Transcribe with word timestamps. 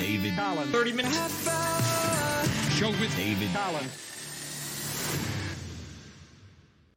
David 0.00 0.34
Collins. 0.34 0.70
30 0.72 0.92
minutes. 0.92 1.44
Show 2.74 2.88
with 2.88 3.14
David 3.18 3.50
Collins. 3.52 3.92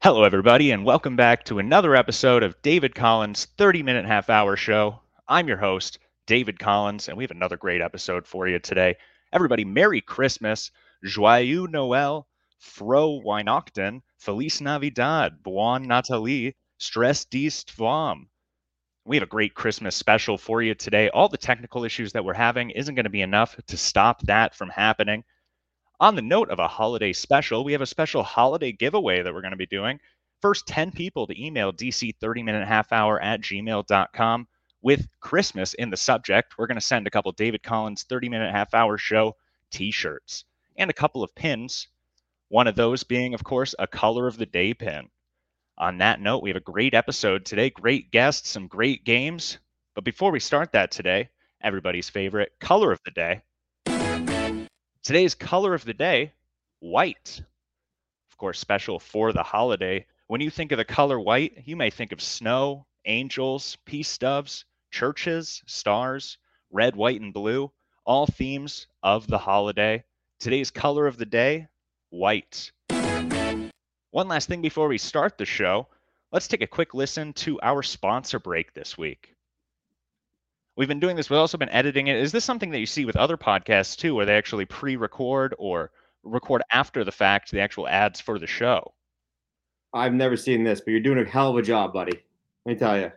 Hello, 0.02 0.24
everybody, 0.24 0.72
and 0.72 0.86
welcome 0.86 1.18
back 1.18 1.44
to 1.46 1.60
another 1.60 1.97
episode 1.97 2.44
of 2.44 2.62
David 2.62 2.96
Collins' 2.96 3.47
30 3.58 3.84
minute 3.84 4.05
half 4.05 4.29
hour 4.29 4.55
show. 4.55 5.02
I'm 5.28 5.50
your 5.50 5.58
host, 5.58 6.00
David 6.28 6.60
Collins, 6.60 7.10
and 7.10 7.18
we 7.18 7.26
have 7.26 7.31
another 7.31 7.58
great 7.58 7.81
episode 7.81 8.26
for 8.26 8.47
you 8.47 8.60
today. 8.60 8.96
Everybody, 9.33 9.65
Merry 9.65 9.99
Christmas, 9.99 10.72
Joyeux 11.04 11.67
Noël, 11.67 12.24
Fro 12.60 13.20
Weihnachten, 13.22 14.01
Feliz 14.17 14.62
Navidad, 14.62 15.44
Buon 15.44 15.83
Nathalie, 15.83 16.55
Stress 16.77 17.26
dies 17.26 17.66
Tvam. 17.66 18.27
We 19.05 19.17
have 19.17 19.23
a 19.23 19.27
great 19.27 19.54
Christmas 19.54 19.98
special 19.98 20.38
for 20.38 20.62
you 20.62 20.76
today. 20.76 21.09
All 21.09 21.27
the 21.27 21.38
technical 21.38 21.84
issues 21.84 22.13
that 22.13 22.23
we're 22.23 22.34
having 22.34 22.70
isn't 22.70 22.95
going 22.95 23.03
to 23.03 23.09
be 23.09 23.22
enough 23.22 23.53
to 23.67 23.76
stop 23.76 24.21
that 24.21 24.55
from 24.55 24.70
happening. 24.70 25.26
On 25.99 26.16
the 26.16 26.21
note 26.21 26.49
of 26.49 26.59
a 26.59 26.70
holiday 26.70 27.12
special, 27.12 27.66
we 27.66 27.73
have 27.73 27.81
a 27.81 27.85
special 27.85 28.23
holiday 28.23 28.71
giveaway 28.71 29.21
that 29.21 29.34
we're 29.34 29.41
going 29.41 29.52
to 29.52 29.57
be 29.57 29.66
doing. 29.66 29.99
First 30.41 30.67
10 30.67 30.93
people 30.93 31.27
to 31.27 31.45
email 31.45 31.73
DC 31.73 32.16
30 32.21 32.43
minute 32.43 32.66
half 32.66 32.93
hour 32.93 33.21
at 33.21 33.41
gmail.com 33.41 34.48
with 34.81 35.07
Christmas 35.20 35.73
in 35.73 35.90
the 35.90 35.98
subject. 35.98 36.57
We're 36.57 36.67
going 36.67 36.79
to 36.79 36.81
send 36.81 37.05
a 37.05 37.12
couple 37.12 37.34
David 37.34 37.62
Collins 37.62 38.04
30 38.04 38.29
minute 38.29 38.51
half 38.51 38.73
hour 38.73 38.98
show 38.98 39.35
t 39.70 39.91
shirts 39.91 40.45
and 40.77 40.90
a 40.90 40.93
couple 40.93 41.23
of 41.23 41.35
pins. 41.35 41.90
One 42.48 42.67
of 42.67 42.76
those 42.76 43.04
being, 43.04 43.34
of 43.34 43.43
course, 43.43 43.76
a 43.77 43.88
color 43.88 44.27
of 44.27 44.38
the 44.38 44.45
day 44.45 44.73
pin. 44.73 45.09
On 45.77 45.98
that 45.98 46.22
note, 46.22 46.44
we 46.44 46.50
have 46.50 46.58
a 46.58 46.62
great 46.62 46.94
episode 46.94 47.45
today, 47.45 47.70
great 47.70 48.12
guests, 48.12 48.50
some 48.50 48.68
great 48.68 49.04
games. 49.04 49.58
But 49.96 50.04
before 50.04 50.32
we 50.32 50.40
start 50.40 50.72
that 50.72 50.91
today, 50.91 51.30
everybody's 51.62 52.09
favorite 52.09 52.54
color 52.59 52.91
of 52.91 52.99
the 53.05 53.12
day 53.12 53.41
Today's 55.04 55.36
color 55.36 55.73
of 55.73 55.84
the 55.84 55.94
day, 55.94 56.32
white. 56.80 57.41
Of 58.32 58.38
course, 58.38 58.57
special 58.57 58.99
for 58.99 59.34
the 59.34 59.43
holiday. 59.43 60.05
When 60.27 60.40
you 60.40 60.49
think 60.49 60.71
of 60.71 60.77
the 60.77 60.85
color 60.85 61.20
white, 61.20 61.63
you 61.65 61.76
may 61.76 61.90
think 61.90 62.13
of 62.13 62.21
snow, 62.21 62.85
angels, 63.04 63.76
peace 63.84 64.18
doves, 64.18 64.64
churches, 64.92 65.62
stars, 65.68 66.38
red, 66.72 66.96
white, 66.96 67.20
and 67.20 67.34
blue, 67.34 67.70
all 68.06 68.28
themes 68.28 68.88
of 69.04 69.28
the 69.28 69.38
holiday. 69.38 70.06
Today's 70.40 70.72
color 70.72 71.06
of 71.06 71.18
the 71.18 71.26
day, 71.26 71.68
white. 72.10 72.72
One 74.14 74.28
last 74.28 74.47
thing 74.47 74.61
before 74.61 74.88
we 74.88 75.00
start 75.00 75.39
the 75.39 75.45
show, 75.45 75.88
let's 76.31 76.47
take 76.47 76.61
a 76.61 76.67
quick 76.67 76.94
listen 76.94 77.33
to 77.33 77.59
our 77.64 77.81
sponsor 77.81 78.38
break 78.38 78.72
this 78.75 78.95
week. 78.95 79.36
We've 80.78 80.88
been 80.88 81.00
doing 81.00 81.16
this. 81.16 81.31
We've 81.31 81.39
also 81.39 81.58
been 81.58 81.69
editing 81.69 82.06
it. 82.06 82.17
Is 82.17 82.31
this 82.31 82.45
something 82.45 82.69
that 82.69 82.80
you 82.80 82.86
see 82.86 83.06
with 83.06 83.16
other 83.16 83.38
podcasts 83.38 83.97
too, 83.97 84.14
where 84.14 84.28
they 84.28 84.38
actually 84.38 84.66
pre-record 84.66 85.56
or 85.58 85.89
record 86.22 86.61
after 86.72 87.03
the 87.03 87.11
fact 87.11 87.50
the 87.50 87.61
actual 87.61 87.88
ads 87.88 88.22
for 88.22 88.38
the 88.38 88.45
show? 88.45 88.94
I've 89.95 90.14
never 90.14 90.38
seen 90.38 90.64
this, 90.64 90.80
but 90.80 90.91
you're 90.91 91.00
doing 91.00 91.17
a 91.17 91.28
hell 91.28 91.50
of 91.50 91.58
a 91.58 91.64
job, 91.64 91.91
buddy. 91.91 92.22
Let 92.67 92.73
me 92.73 92.78
tell 92.78 93.00
you. 93.00 93.11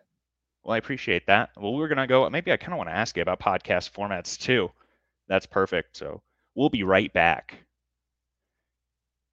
Well, 0.64 0.76
I 0.76 0.78
appreciate 0.78 1.26
that. 1.26 1.50
Well, 1.58 1.74
we're 1.74 1.88
gonna 1.88 2.06
go. 2.06 2.30
Maybe 2.30 2.52
I 2.52 2.56
kind 2.56 2.72
of 2.72 2.78
want 2.78 2.88
to 2.88 2.96
ask 2.96 3.16
you 3.18 3.22
about 3.22 3.38
podcast 3.38 3.92
formats 3.92 4.38
too. 4.38 4.70
That's 5.28 5.44
perfect. 5.44 5.98
So 5.98 6.22
we'll 6.54 6.70
be 6.70 6.84
right 6.84 7.12
back. 7.12 7.65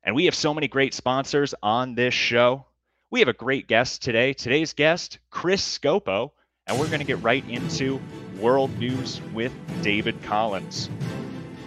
And 0.04 0.16
we 0.16 0.26
have 0.26 0.36
so 0.36 0.54
many 0.54 0.68
great 0.68 0.94
sponsors 0.94 1.56
on 1.64 1.96
this 1.96 2.14
show. 2.14 2.66
We 3.09 3.20
have 3.20 3.30
a 3.30 3.34
great 3.34 3.68
guest 3.68 4.02
today. 4.02 4.34
Today's 4.34 4.73
guest, 4.73 5.20
Chris 5.30 5.62
Scopo 5.80 6.32
and 6.68 6.80
we're 6.80 6.88
going 6.88 7.00
to 7.00 7.06
get 7.06 7.22
right 7.22 7.48
into 7.50 8.00
world 8.40 8.78
news 8.80 9.22
with 9.34 9.52
David 9.81 10.22
Collins. 10.24 10.90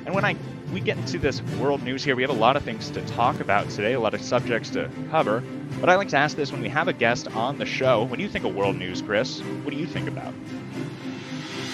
And 0.05 0.15
when 0.15 0.25
I 0.25 0.37
we 0.73 0.81
get 0.81 0.97
into 0.99 1.19
this 1.19 1.43
world 1.61 1.83
news 1.83 2.03
here, 2.03 2.17
we 2.17 2.23
have 2.23 2.31
a 2.31 2.35
lot 2.35 2.57
of 2.57 2.65
things 2.65 2.91
to 2.91 3.03
talk 3.07 3.41
about 3.41 3.69
today, 3.71 3.93
a 3.93 4.01
lot 4.01 4.15
of 4.15 4.23
subjects 4.23 4.71
to 4.71 4.91
cover. 5.11 5.43
But 5.81 5.89
I 5.89 5.95
like 5.97 6.09
to 6.09 6.17
ask 6.17 6.37
this 6.37 6.51
when 6.51 6.61
we 6.61 6.69
have 6.71 6.89
a 6.89 6.93
guest 6.93 7.29
on 7.29 7.59
the 7.59 7.67
show. 7.67 8.05
When 8.05 8.19
you 8.19 8.29
think 8.29 8.45
of 8.45 8.55
world 8.55 8.77
news, 8.77 9.01
Chris, 9.03 9.41
what 9.41 9.71
do 9.71 9.77
you 9.77 9.87
think 9.87 10.09
about? 10.09 10.35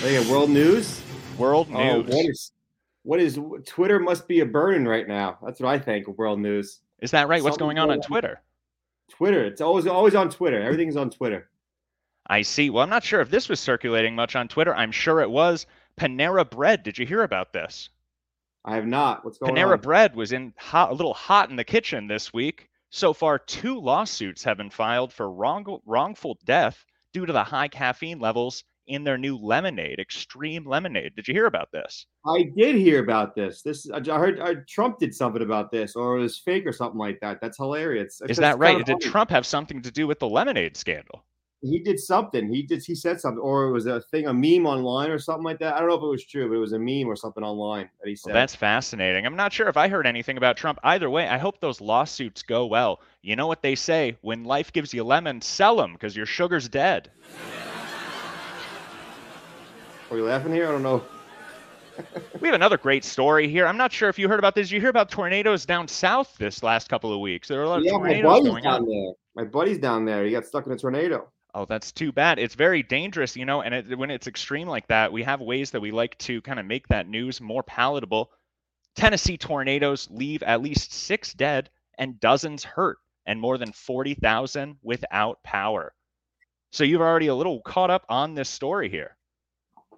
Hey, 0.00 0.28
world 0.30 0.50
news. 0.50 1.00
World 1.38 1.68
Oh, 1.72 2.02
news. 2.02 2.14
what 2.14 2.26
is 2.26 2.52
what 3.02 3.20
is 3.20 3.38
Twitter 3.66 3.98
must 3.98 4.28
be 4.28 4.40
a 4.40 4.46
burden 4.46 4.86
right 4.86 5.08
now. 5.08 5.38
That's 5.44 5.60
what 5.60 5.68
I 5.68 5.78
think 5.78 6.08
of 6.08 6.18
world 6.18 6.40
news. 6.40 6.80
Is 7.00 7.10
that 7.10 7.28
right? 7.28 7.42
What's 7.42 7.54
something 7.54 7.66
going 7.66 7.78
on 7.78 7.90
on 7.90 7.98
on. 7.98 8.02
Twitter? 8.02 8.40
Twitter. 9.10 9.44
It's 9.44 9.60
always 9.60 9.86
always 9.86 10.14
on 10.14 10.30
Twitter. 10.30 10.62
Everything's 10.62 10.96
on 10.96 11.10
Twitter. 11.10 11.48
I 12.28 12.42
see. 12.42 12.70
Well, 12.70 12.84
I'm 12.84 12.90
not 12.90 13.04
sure 13.04 13.20
if 13.20 13.30
this 13.30 13.48
was 13.48 13.60
circulating 13.60 14.14
much 14.14 14.36
on 14.36 14.48
Twitter. 14.48 14.74
I'm 14.74 14.92
sure 14.92 15.20
it 15.20 15.30
was. 15.30 15.66
Panera 16.00 16.48
Bread. 16.48 16.82
Did 16.82 16.96
you 16.96 17.04
hear 17.04 17.22
about 17.22 17.52
this? 17.52 17.90
I 18.64 18.76
have 18.76 18.86
not. 18.86 19.24
What's 19.24 19.38
going 19.38 19.54
Panera 19.54 19.72
on? 19.72 19.78
Panera 19.78 19.82
Bread 19.82 20.14
was 20.14 20.32
in 20.32 20.54
hot, 20.56 20.92
a 20.92 20.94
little 20.94 21.14
hot 21.14 21.50
in 21.50 21.56
the 21.56 21.64
kitchen 21.64 22.06
this 22.06 22.32
week. 22.32 22.68
So 22.90 23.12
far, 23.12 23.38
two 23.38 23.80
lawsuits 23.80 24.44
have 24.44 24.58
been 24.58 24.70
filed 24.70 25.12
for 25.12 25.30
wrong, 25.30 25.80
wrongful 25.84 26.38
death 26.44 26.84
due 27.12 27.26
to 27.26 27.32
the 27.32 27.44
high 27.44 27.68
caffeine 27.68 28.20
levels 28.20 28.64
in 28.92 29.04
their 29.04 29.18
new 29.18 29.36
lemonade, 29.36 29.98
Extreme 29.98 30.66
Lemonade. 30.66 31.14
Did 31.16 31.28
you 31.28 31.34
hear 31.34 31.46
about 31.46 31.70
this? 31.72 32.06
I 32.26 32.50
did 32.56 32.76
hear 32.76 33.02
about 33.02 33.34
this. 33.34 33.62
This 33.62 33.88
I 33.90 34.00
heard 34.00 34.40
I, 34.40 34.54
Trump 34.68 34.98
did 34.98 35.14
something 35.14 35.42
about 35.42 35.70
this, 35.70 35.96
or 35.96 36.18
it 36.18 36.22
was 36.22 36.38
fake 36.38 36.66
or 36.66 36.72
something 36.72 36.98
like 36.98 37.20
that. 37.20 37.40
That's 37.40 37.56
hilarious. 37.56 38.20
Is 38.28 38.36
that 38.38 38.58
right? 38.58 38.78
Did 38.78 38.86
funny. 38.86 39.10
Trump 39.10 39.30
have 39.30 39.46
something 39.46 39.82
to 39.82 39.90
do 39.90 40.06
with 40.06 40.18
the 40.18 40.28
lemonade 40.28 40.76
scandal? 40.76 41.24
He 41.64 41.78
did 41.78 42.00
something. 42.00 42.52
He 42.52 42.62
did. 42.62 42.82
He 42.82 42.96
said 42.96 43.20
something, 43.20 43.38
or 43.38 43.66
it 43.66 43.72
was 43.72 43.86
a 43.86 44.00
thing, 44.00 44.26
a 44.26 44.34
meme 44.34 44.66
online 44.66 45.10
or 45.10 45.18
something 45.20 45.44
like 45.44 45.60
that. 45.60 45.74
I 45.74 45.78
don't 45.78 45.88
know 45.88 45.94
if 45.94 46.02
it 46.02 46.06
was 46.06 46.24
true, 46.24 46.48
but 46.48 46.56
it 46.56 46.58
was 46.58 46.72
a 46.72 46.78
meme 46.78 47.06
or 47.06 47.14
something 47.14 47.44
online 47.44 47.88
that 48.00 48.08
he 48.08 48.16
said. 48.16 48.30
Well, 48.30 48.34
that's 48.34 48.56
fascinating. 48.56 49.24
I'm 49.26 49.36
not 49.36 49.52
sure 49.52 49.68
if 49.68 49.76
I 49.76 49.86
heard 49.86 50.04
anything 50.04 50.38
about 50.38 50.56
Trump. 50.56 50.80
Either 50.82 51.08
way, 51.08 51.28
I 51.28 51.38
hope 51.38 51.60
those 51.60 51.80
lawsuits 51.80 52.42
go 52.42 52.66
well. 52.66 53.00
You 53.22 53.36
know 53.36 53.46
what 53.46 53.62
they 53.62 53.76
say 53.76 54.16
when 54.22 54.42
life 54.42 54.72
gives 54.72 54.92
you 54.92 55.04
lemons, 55.04 55.46
sell 55.46 55.76
them 55.76 55.92
because 55.92 56.16
your 56.16 56.26
sugar's 56.26 56.68
dead. 56.68 57.12
Are 60.12 60.18
you 60.18 60.24
laughing 60.24 60.52
here? 60.52 60.68
I 60.68 60.72
don't 60.72 60.82
know. 60.82 61.02
We 62.40 62.48
have 62.48 62.54
another 62.54 62.78
great 62.78 63.04
story 63.04 63.48
here. 63.48 63.66
I'm 63.66 63.76
not 63.76 63.92
sure 63.92 64.08
if 64.08 64.18
you 64.18 64.26
heard 64.26 64.38
about 64.38 64.54
this. 64.54 64.70
You 64.70 64.80
hear 64.80 64.88
about 64.88 65.10
tornadoes 65.10 65.66
down 65.66 65.86
south 65.86 66.34
this 66.38 66.62
last 66.62 66.88
couple 66.88 67.12
of 67.12 67.20
weeks? 67.20 67.48
There 67.48 67.60
are 67.60 67.64
a 67.64 67.68
lot 67.68 67.78
of 67.80 67.84
Yeah, 67.84 67.92
my 67.92 67.98
tornadoes 67.98 68.22
buddy's 68.24 68.48
going 68.48 68.62
down 68.62 68.82
on. 68.82 68.88
there. 68.88 69.12
My 69.36 69.44
buddy's 69.44 69.78
down 69.78 70.06
there. 70.06 70.24
He 70.24 70.32
got 70.32 70.46
stuck 70.46 70.66
in 70.66 70.72
a 70.72 70.78
tornado. 70.78 71.30
Oh, 71.54 71.66
that's 71.66 71.92
too 71.92 72.10
bad. 72.10 72.38
It's 72.38 72.54
very 72.54 72.82
dangerous, 72.82 73.36
you 73.36 73.44
know, 73.44 73.60
and 73.60 73.74
it, 73.74 73.96
when 73.98 74.10
it's 74.10 74.26
extreme 74.26 74.68
like 74.68 74.86
that, 74.88 75.12
we 75.12 75.22
have 75.22 75.40
ways 75.42 75.70
that 75.70 75.80
we 75.80 75.92
like 75.92 76.16
to 76.18 76.40
kind 76.42 76.58
of 76.58 76.64
make 76.66 76.88
that 76.88 77.08
news 77.08 77.40
more 77.40 77.62
palatable. 77.62 78.30
Tennessee 78.96 79.36
tornadoes 79.36 80.08
leave 80.10 80.42
at 80.42 80.62
least 80.62 80.92
six 80.94 81.34
dead 81.34 81.68
and 81.98 82.18
dozens 82.20 82.64
hurt, 82.64 82.98
and 83.26 83.38
more 83.38 83.58
than 83.58 83.70
40,000 83.72 84.76
without 84.82 85.42
power. 85.42 85.92
So 86.70 86.84
you've 86.84 87.02
already 87.02 87.26
a 87.28 87.34
little 87.34 87.60
caught 87.60 87.90
up 87.90 88.06
on 88.08 88.34
this 88.34 88.48
story 88.48 88.88
here. 88.88 89.16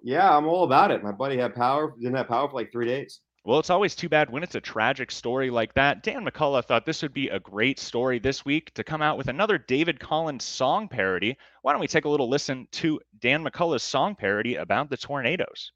Yeah, 0.05 0.37
I'm 0.37 0.45
all 0.45 0.65
about 0.65 0.91
it. 0.91 1.03
My 1.03 1.11
buddy 1.11 1.35
had 1.35 1.55
power. 1.55 1.95
Didn't 1.99 2.15
have 2.15 2.27
power 2.27 2.47
for 2.47 2.53
like 2.53 2.71
three 2.71 2.85
days. 2.85 3.21
Well, 3.43 3.57
it's 3.57 3.71
always 3.71 3.95
too 3.95 4.07
bad 4.07 4.29
when 4.29 4.43
it's 4.43 4.53
a 4.53 4.61
tragic 4.61 5.09
story 5.09 5.49
like 5.49 5.73
that. 5.73 6.03
Dan 6.03 6.23
McCullough 6.23 6.63
thought 6.63 6.85
this 6.85 7.01
would 7.01 7.13
be 7.13 7.29
a 7.29 7.39
great 7.39 7.79
story 7.79 8.19
this 8.19 8.45
week 8.45 8.71
to 8.75 8.83
come 8.83 9.01
out 9.01 9.17
with 9.17 9.29
another 9.29 9.57
David 9.57 9.99
Collins 9.99 10.43
song 10.43 10.87
parody. 10.87 11.35
Why 11.63 11.71
don't 11.71 11.81
we 11.81 11.87
take 11.87 12.05
a 12.05 12.09
little 12.09 12.29
listen 12.29 12.67
to 12.73 12.99
Dan 13.19 13.43
McCullough's 13.43 13.81
song 13.81 14.13
parody 14.13 14.57
about 14.57 14.91
the 14.91 14.97
tornadoes? 14.97 15.71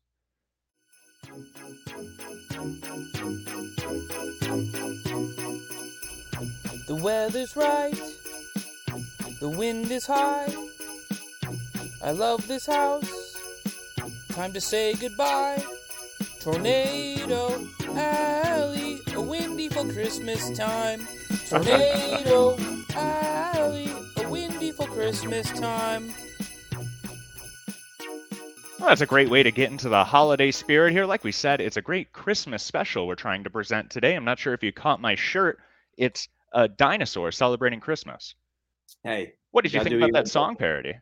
The 6.88 7.00
weather's 7.01 7.56
right. 7.56 8.00
The 9.39 9.50
wind 9.50 9.89
is 9.89 10.06
high. 10.06 10.53
I 12.03 12.12
love 12.12 12.47
this 12.47 12.68
house. 12.68 13.19
Time 14.39 14.53
to 14.53 14.61
say 14.61 14.94
goodbye. 14.94 15.61
Tornado 16.39 17.62
Alley, 17.89 19.01
a 19.13 19.19
windy 19.19 19.68
for 19.68 19.83
Christmas 19.83 20.57
time. 20.57 21.06
Tornado 21.50 22.56
Alley, 22.95 23.91
a 24.15 24.30
windy 24.30 24.71
for 24.71 24.88
Christmas 24.88 25.51
time. 25.59 26.13
Well, 28.80 28.88
that's 28.88 29.01
a 29.01 29.06
great 29.06 29.30
way 29.30 29.44
to 29.44 29.51
get 29.51 29.71
into 29.71 29.89
the 29.89 30.06
holiday 30.06 30.51
spirit 30.51 30.94
here. 30.94 31.06
Like 31.06 31.25
we 31.25 31.33
said, 31.33 31.59
it's 31.59 31.75
a 31.75 31.81
great 31.81 32.13
Christmas 32.13 32.63
special 32.63 33.07
we're 33.07 33.15
trying 33.15 33.44
to 33.44 33.50
present 33.50 33.89
today. 33.89 34.15
I'm 34.15 34.24
not 34.24 34.39
sure 34.39 34.53
if 34.53 34.63
you 34.63 34.71
caught 34.71 35.01
my 35.01 35.15
shirt. 35.15 35.59
It's 35.97 36.30
a 36.53 36.69
dinosaur 36.69 37.33
celebrating 37.33 37.81
Christmas. 37.81 38.36
Hey, 39.03 39.33
What 39.51 39.65
did 39.65 39.74
you 39.74 39.83
think 39.83 39.95
about 39.95 40.13
that 40.13 40.30
song 40.30 40.56
parody? 40.56 40.94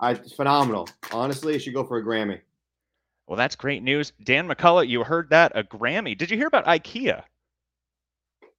I 0.00 0.14
phenomenal. 0.14 0.88
Honestly, 1.12 1.54
it 1.54 1.58
should 1.58 1.74
go 1.74 1.84
for 1.84 1.98
a 1.98 2.02
Grammy. 2.02 2.40
Well, 3.26 3.36
that's 3.36 3.56
great 3.56 3.82
news. 3.82 4.12
Dan 4.22 4.48
McCullough, 4.48 4.88
you 4.88 5.04
heard 5.04 5.30
that, 5.30 5.52
a 5.54 5.62
Grammy. 5.62 6.16
Did 6.16 6.30
you 6.30 6.36
hear 6.36 6.48
about 6.48 6.66
IKEA? 6.66 7.22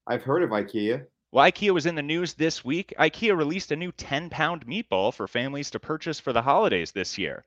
I've 0.08 0.24
heard 0.24 0.44
of 0.44 0.50
IKEA. 0.50 1.06
Well, 1.32 1.46
IKEA 1.50 1.72
was 1.72 1.86
in 1.86 1.96
the 1.96 2.02
news 2.02 2.34
this 2.34 2.64
week. 2.64 2.94
IKEA 3.00 3.36
released 3.36 3.72
a 3.72 3.76
new 3.76 3.92
10 3.92 4.30
pound 4.30 4.66
meatball 4.66 5.14
for 5.14 5.28
families 5.28 5.72
to 5.72 5.80
purchase 5.80 6.20
for 6.20 6.34
the 6.34 6.42
holidays 6.42 6.92
this 6.92 7.18
year. 7.18 7.44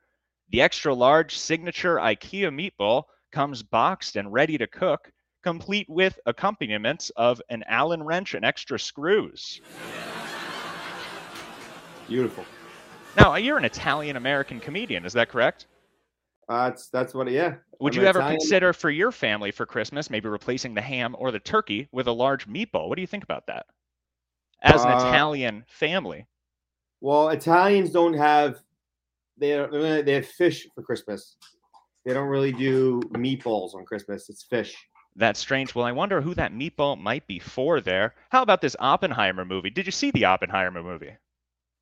The 0.50 0.60
extra 0.60 0.94
large 0.94 1.36
signature 1.36 1.96
IKEA 1.96 2.50
meatball 2.50 3.04
comes 3.32 3.62
boxed 3.62 4.16
and 4.16 4.32
ready 4.32 4.58
to 4.58 4.66
cook, 4.66 5.10
complete 5.42 5.88
with 5.88 6.18
accompaniments 6.26 7.10
of 7.10 7.40
an 7.48 7.64
Allen 7.68 8.02
wrench 8.02 8.34
and 8.34 8.44
extra 8.44 8.78
screws. 8.78 9.60
Beautiful. 12.08 12.44
Now, 13.16 13.34
you're 13.36 13.58
an 13.58 13.64
Italian 13.64 14.16
American 14.16 14.60
comedian, 14.60 15.04
is 15.04 15.12
that 15.14 15.28
correct? 15.28 15.66
Uh, 16.48 16.68
that's 16.68 16.88
that's 16.88 17.12
what. 17.14 17.30
Yeah. 17.30 17.56
Would 17.80 17.94
I'm 17.96 18.02
you 18.02 18.06
ever 18.06 18.20
Italian. 18.20 18.38
consider 18.40 18.72
for 18.72 18.90
your 18.90 19.10
family 19.12 19.50
for 19.50 19.66
Christmas 19.66 20.10
maybe 20.10 20.28
replacing 20.28 20.74
the 20.74 20.80
ham 20.80 21.16
or 21.18 21.30
the 21.30 21.40
turkey 21.40 21.88
with 21.92 22.06
a 22.06 22.12
large 22.12 22.46
meatball? 22.48 22.88
What 22.88 22.96
do 22.96 23.00
you 23.00 23.06
think 23.06 23.24
about 23.24 23.46
that? 23.48 23.66
As 24.62 24.84
an 24.84 24.92
Uh, 24.92 24.96
Italian 25.08 25.64
family. 25.68 26.26
Well, 27.00 27.28
Italians 27.30 27.90
don't 27.90 28.14
have 28.14 28.60
they 29.36 30.02
they 30.02 30.14
have 30.14 30.26
fish 30.26 30.66
for 30.74 30.82
Christmas. 30.82 31.36
They 32.04 32.14
don't 32.14 32.28
really 32.28 32.52
do 32.52 33.00
meatballs 33.14 33.74
on 33.74 33.84
Christmas. 33.84 34.28
It's 34.30 34.44
fish. 34.44 34.76
That's 35.16 35.40
strange. 35.40 35.74
Well, 35.74 35.84
I 35.84 35.92
wonder 35.92 36.20
who 36.20 36.34
that 36.34 36.52
meatball 36.52 37.00
might 37.00 37.26
be 37.26 37.38
for 37.38 37.80
there. 37.80 38.14
How 38.30 38.42
about 38.42 38.60
this 38.60 38.76
Oppenheimer 38.78 39.44
movie? 39.44 39.70
Did 39.70 39.86
you 39.86 39.92
see 39.92 40.10
the 40.12 40.26
Oppenheimer 40.26 40.82
movie? 40.82 41.16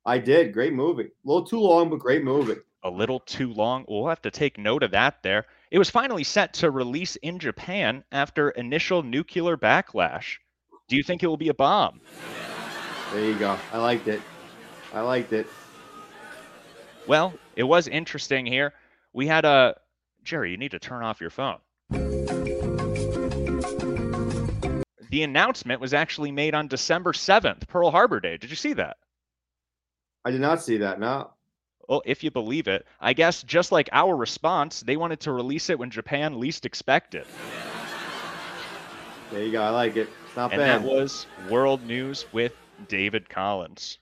I 0.05 0.17
did. 0.19 0.53
Great 0.53 0.73
movie. 0.73 1.03
A 1.03 1.07
little 1.23 1.45
too 1.45 1.59
long, 1.59 1.89
but 1.89 1.99
great 1.99 2.23
movie. 2.23 2.55
A 2.85 2.89
little 2.89 3.19
too 3.19 3.51
long. 3.51 3.83
We'll 3.87 4.07
have 4.07 4.21
to 4.21 4.29
take 4.29 4.59
note 4.59 4.83
of 4.83 4.91
that 4.91 5.23
there. 5.23 5.47
It 5.71 5.79
was 5.79 5.89
finally 5.89 6.23
set 6.23 6.53
to 6.53 6.69
release 6.69 7.15
in 7.15 7.39
Japan 7.39 8.03
after 8.11 8.51
initial 8.51 9.01
nuclear 9.01 9.57
backlash. 9.57 10.37
Do 10.87 10.95
you 10.95 11.01
think 11.01 11.23
it 11.23 11.27
will 11.27 11.35
be 11.35 11.49
a 11.49 11.53
bomb? 11.55 11.99
There 13.11 13.25
you 13.25 13.39
go. 13.39 13.57
I 13.73 13.79
liked 13.79 14.07
it. 14.07 14.21
I 14.93 15.01
liked 15.01 15.33
it. 15.33 15.47
Well, 17.07 17.33
it 17.55 17.63
was 17.63 17.87
interesting 17.87 18.45
here. 18.45 18.71
We 19.13 19.25
had 19.25 19.45
a 19.45 19.77
Jerry, 20.23 20.51
you 20.51 20.57
need 20.57 20.71
to 20.71 20.79
turn 20.79 21.03
off 21.03 21.19
your 21.19 21.31
phone. 21.31 21.57
The 25.09 25.23
announcement 25.23 25.81
was 25.81 25.95
actually 25.95 26.31
made 26.31 26.53
on 26.53 26.67
December 26.67 27.13
7th, 27.13 27.67
Pearl 27.67 27.89
Harbor 27.89 28.19
Day. 28.19 28.37
Did 28.37 28.51
you 28.51 28.55
see 28.55 28.73
that? 28.73 28.97
I 30.23 30.29
did 30.29 30.41
not 30.41 30.61
see 30.61 30.77
that. 30.77 30.99
No. 30.99 31.31
Well, 31.87 32.01
if 32.05 32.23
you 32.23 32.31
believe 32.31 32.67
it, 32.67 32.85
I 32.99 33.13
guess 33.13 33.43
just 33.43 33.71
like 33.71 33.89
our 33.91 34.15
response, 34.15 34.81
they 34.81 34.97
wanted 34.97 35.19
to 35.21 35.31
release 35.31 35.69
it 35.69 35.77
when 35.77 35.89
Japan 35.89 36.39
least 36.39 36.65
expected. 36.65 37.25
There 39.31 39.43
you 39.43 39.51
go. 39.51 39.61
I 39.61 39.69
like 39.69 39.95
it. 39.95 40.09
It's 40.27 40.35
not 40.35 40.51
And 40.51 40.59
bad. 40.59 40.81
that 40.81 40.87
was 40.87 41.25
World 41.49 41.83
News 41.85 42.25
with 42.31 42.53
David 42.87 43.29
Collins. 43.29 43.99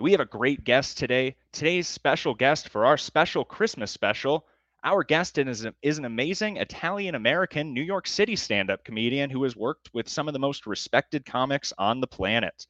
We 0.00 0.12
have 0.12 0.20
a 0.20 0.26
great 0.26 0.64
guest 0.64 0.98
today. 0.98 1.34
Today's 1.52 1.88
special 1.88 2.34
guest 2.34 2.68
for 2.68 2.86
our 2.86 2.96
special 2.96 3.44
Christmas 3.44 3.90
special. 3.90 4.46
Our 4.84 5.02
guest 5.02 5.38
is, 5.38 5.66
is 5.82 5.98
an 5.98 6.04
amazing 6.04 6.58
Italian 6.58 7.16
American 7.16 7.74
New 7.74 7.82
York 7.82 8.06
City 8.06 8.36
stand 8.36 8.70
up 8.70 8.84
comedian 8.84 9.28
who 9.28 9.42
has 9.42 9.56
worked 9.56 9.90
with 9.92 10.08
some 10.08 10.28
of 10.28 10.34
the 10.34 10.38
most 10.38 10.66
respected 10.68 11.26
comics 11.26 11.72
on 11.76 12.00
the 12.00 12.06
planet, 12.06 12.66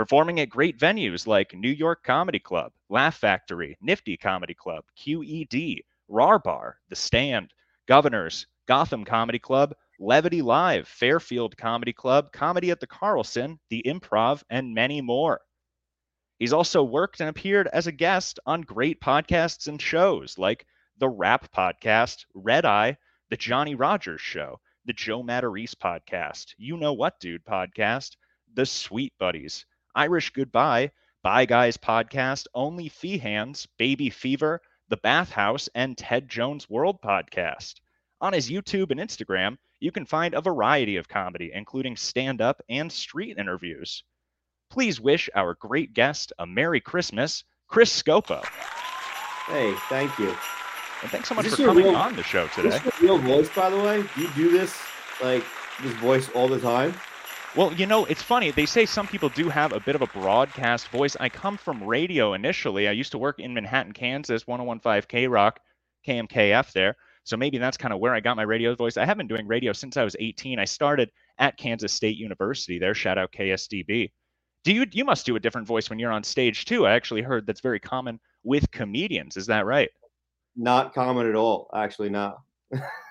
performing 0.00 0.40
at 0.40 0.48
great 0.48 0.78
venues 0.78 1.26
like 1.26 1.52
New 1.52 1.68
York 1.68 2.02
Comedy 2.02 2.38
Club, 2.38 2.72
Laugh 2.88 3.18
Factory, 3.18 3.76
Nifty 3.82 4.16
Comedy 4.16 4.54
Club, 4.54 4.82
QED, 4.98 5.80
Rar 6.08 6.38
Bar, 6.38 6.78
The 6.88 6.96
Stand, 6.96 7.52
Governors, 7.86 8.46
Gotham 8.66 9.04
Comedy 9.04 9.38
Club, 9.38 9.74
Levity 9.98 10.40
Live, 10.40 10.88
Fairfield 10.88 11.54
Comedy 11.58 11.92
Club, 11.92 12.32
Comedy 12.32 12.70
at 12.70 12.80
the 12.80 12.86
Carlson, 12.86 13.60
The 13.68 13.82
Improv, 13.86 14.42
and 14.48 14.72
many 14.74 15.02
more. 15.02 15.42
He's 16.38 16.54
also 16.54 16.82
worked 16.82 17.20
and 17.20 17.28
appeared 17.28 17.68
as 17.70 17.86
a 17.86 17.92
guest 17.92 18.40
on 18.46 18.62
great 18.62 19.02
podcasts 19.02 19.68
and 19.68 19.82
shows 19.82 20.38
like 20.38 20.64
the 20.96 21.10
Rap 21.10 21.52
Podcast, 21.52 22.24
Red 22.32 22.64
Eye, 22.64 22.96
The 23.28 23.36
Johnny 23.36 23.74
Rogers 23.74 24.22
Show, 24.22 24.60
The 24.86 24.94
Joe 24.94 25.22
Matarese 25.22 25.74
Podcast, 25.74 26.54
You 26.56 26.78
Know 26.78 26.94
What 26.94 27.20
Dude 27.20 27.44
Podcast, 27.44 28.16
The 28.54 28.64
Sweet 28.64 29.12
Buddies, 29.18 29.66
Irish 29.94 30.30
Goodbye, 30.30 30.90
Bye 31.22 31.44
Guys 31.46 31.76
Podcast, 31.76 32.46
Only 32.54 32.88
Fee 32.88 33.18
Hands, 33.18 33.66
Baby 33.78 34.10
Fever, 34.10 34.60
The 34.88 34.96
Bathhouse, 34.98 35.68
and 35.74 35.96
Ted 35.98 36.28
Jones 36.28 36.68
World 36.70 37.00
Podcast. 37.02 37.74
On 38.20 38.32
his 38.32 38.50
YouTube 38.50 38.90
and 38.90 39.00
Instagram, 39.00 39.56
you 39.80 39.90
can 39.92 40.04
find 40.04 40.34
a 40.34 40.40
variety 40.40 40.96
of 40.96 41.08
comedy, 41.08 41.50
including 41.54 41.96
stand 41.96 42.40
up 42.40 42.60
and 42.68 42.90
street 42.92 43.38
interviews. 43.38 44.04
Please 44.70 45.00
wish 45.00 45.28
our 45.34 45.54
great 45.54 45.94
guest 45.94 46.32
a 46.38 46.46
Merry 46.46 46.80
Christmas, 46.80 47.44
Chris 47.68 47.90
Scopo. 48.02 48.44
hey, 49.46 49.74
thank 49.88 50.16
you. 50.18 50.28
And 51.02 51.10
thanks 51.10 51.28
so 51.28 51.34
much 51.34 51.46
for 51.48 51.56
coming 51.56 51.84
real- 51.86 51.96
on 51.96 52.14
the 52.14 52.22
show 52.22 52.44
Is 52.44 52.52
today. 52.54 52.68
this 52.78 53.00
your 53.00 53.18
real 53.18 53.18
voice, 53.18 53.48
by 53.54 53.70
the 53.70 53.78
way? 53.78 54.04
Do 54.14 54.20
you 54.22 54.28
do 54.34 54.50
this 54.50 54.78
like 55.22 55.44
this 55.82 55.92
voice 55.94 56.28
all 56.34 56.46
the 56.46 56.60
time? 56.60 56.94
Well, 57.56 57.72
you 57.72 57.86
know, 57.86 58.04
it's 58.04 58.22
funny. 58.22 58.52
They 58.52 58.66
say 58.66 58.86
some 58.86 59.08
people 59.08 59.28
do 59.30 59.48
have 59.48 59.72
a 59.72 59.80
bit 59.80 59.96
of 59.96 60.02
a 60.02 60.06
broadcast 60.06 60.86
voice. 60.88 61.16
I 61.18 61.28
come 61.28 61.56
from 61.56 61.82
radio 61.82 62.34
initially. 62.34 62.86
I 62.86 62.92
used 62.92 63.10
to 63.10 63.18
work 63.18 63.40
in 63.40 63.52
Manhattan, 63.52 63.92
Kansas, 63.92 64.46
1015 64.46 65.02
K 65.08 65.26
Rock, 65.26 65.58
KMKF 66.06 66.72
there. 66.72 66.96
So 67.24 67.36
maybe 67.36 67.58
that's 67.58 67.76
kind 67.76 67.92
of 67.92 67.98
where 67.98 68.14
I 68.14 68.20
got 68.20 68.36
my 68.36 68.44
radio 68.44 68.74
voice. 68.76 68.96
I 68.96 69.04
have 69.04 69.16
been 69.16 69.26
doing 69.26 69.48
radio 69.48 69.72
since 69.72 69.96
I 69.96 70.04
was 70.04 70.14
18. 70.20 70.60
I 70.60 70.64
started 70.64 71.10
at 71.38 71.56
Kansas 71.56 71.92
State 71.92 72.16
University 72.16 72.78
there. 72.78 72.94
Shout 72.94 73.18
out 73.18 73.32
KSDB. 73.32 74.12
Do 74.62 74.72
you 74.72 74.86
you 74.92 75.04
must 75.04 75.26
do 75.26 75.34
a 75.36 75.40
different 75.40 75.66
voice 75.66 75.90
when 75.90 75.98
you're 75.98 76.12
on 76.12 76.22
stage 76.22 76.66
too? 76.66 76.86
I 76.86 76.92
actually 76.92 77.22
heard 77.22 77.46
that's 77.46 77.60
very 77.60 77.80
common 77.80 78.20
with 78.44 78.70
comedians. 78.70 79.36
Is 79.36 79.46
that 79.46 79.66
right? 79.66 79.90
Not 80.54 80.94
common 80.94 81.26
at 81.28 81.34
all. 81.34 81.68
Actually, 81.74 82.10
not. 82.10 82.42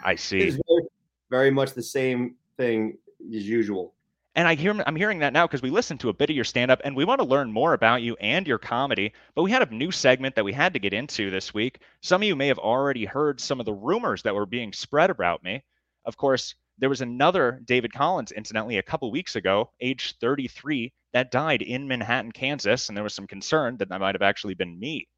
I 0.04 0.16
see. 0.16 0.40
It's 0.40 0.58
very, 0.68 0.88
very 1.30 1.52
much 1.52 1.74
the 1.74 1.84
same 1.84 2.36
thing 2.56 2.98
as 3.36 3.48
usual. 3.48 3.96
And 4.40 4.48
I 4.48 4.56
hear 4.56 4.74
I'm 4.88 4.96
hearing 4.96 5.20
that 5.20 5.34
now 5.34 5.46
because 5.46 5.62
we 5.62 5.70
listened 5.70 6.00
to 6.00 6.08
a 6.08 6.14
bit 6.14 6.30
of 6.30 6.36
your 6.38 6.46
stand 6.46 6.72
up 6.72 6.80
and 6.86 6.96
we 6.96 7.04
want 7.04 7.20
to 7.20 7.28
learn 7.28 7.52
more 7.52 7.74
about 7.74 8.02
you 8.02 8.16
and 8.22 8.48
your 8.48 8.58
comedy. 8.58 9.12
But 9.36 9.44
we 9.44 9.52
had 9.52 9.70
a 9.70 9.76
new 9.76 9.92
segment 9.92 10.36
that 10.36 10.46
we 10.46 10.54
had 10.54 10.72
to 10.72 10.80
get 10.80 10.94
into 10.94 11.30
this 11.30 11.54
week. 11.54 11.82
Some 12.02 12.22
of 12.22 12.26
you 12.26 12.38
may 12.38 12.48
have 12.48 12.58
already 12.58 13.04
heard 13.04 13.42
some 13.42 13.60
of 13.60 13.66
the 13.66 13.74
rumors 13.74 14.24
that 14.24 14.34
were 14.34 14.46
being 14.46 14.72
spread 14.72 15.10
about 15.10 15.44
me. 15.44 15.62
Of 16.06 16.16
course, 16.16 16.56
there 16.78 16.88
was 16.88 17.02
another 17.02 17.62
David 17.66 17.92
Collins, 17.92 18.32
incidentally, 18.32 18.78
a 18.78 18.82
couple 18.82 19.12
weeks 19.12 19.36
ago, 19.36 19.72
age 19.82 20.16
33, 20.22 20.94
that 21.12 21.32
died 21.32 21.62
in 21.62 21.90
Manhattan, 21.90 22.32
Kansas, 22.32 22.88
and 22.88 22.96
there 22.96 23.04
was 23.04 23.14
some 23.14 23.28
concern 23.28 23.76
that 23.80 23.90
that 23.90 24.00
might 24.00 24.16
have 24.16 24.22
actually 24.22 24.54
been 24.54 24.80
me. 24.80 25.10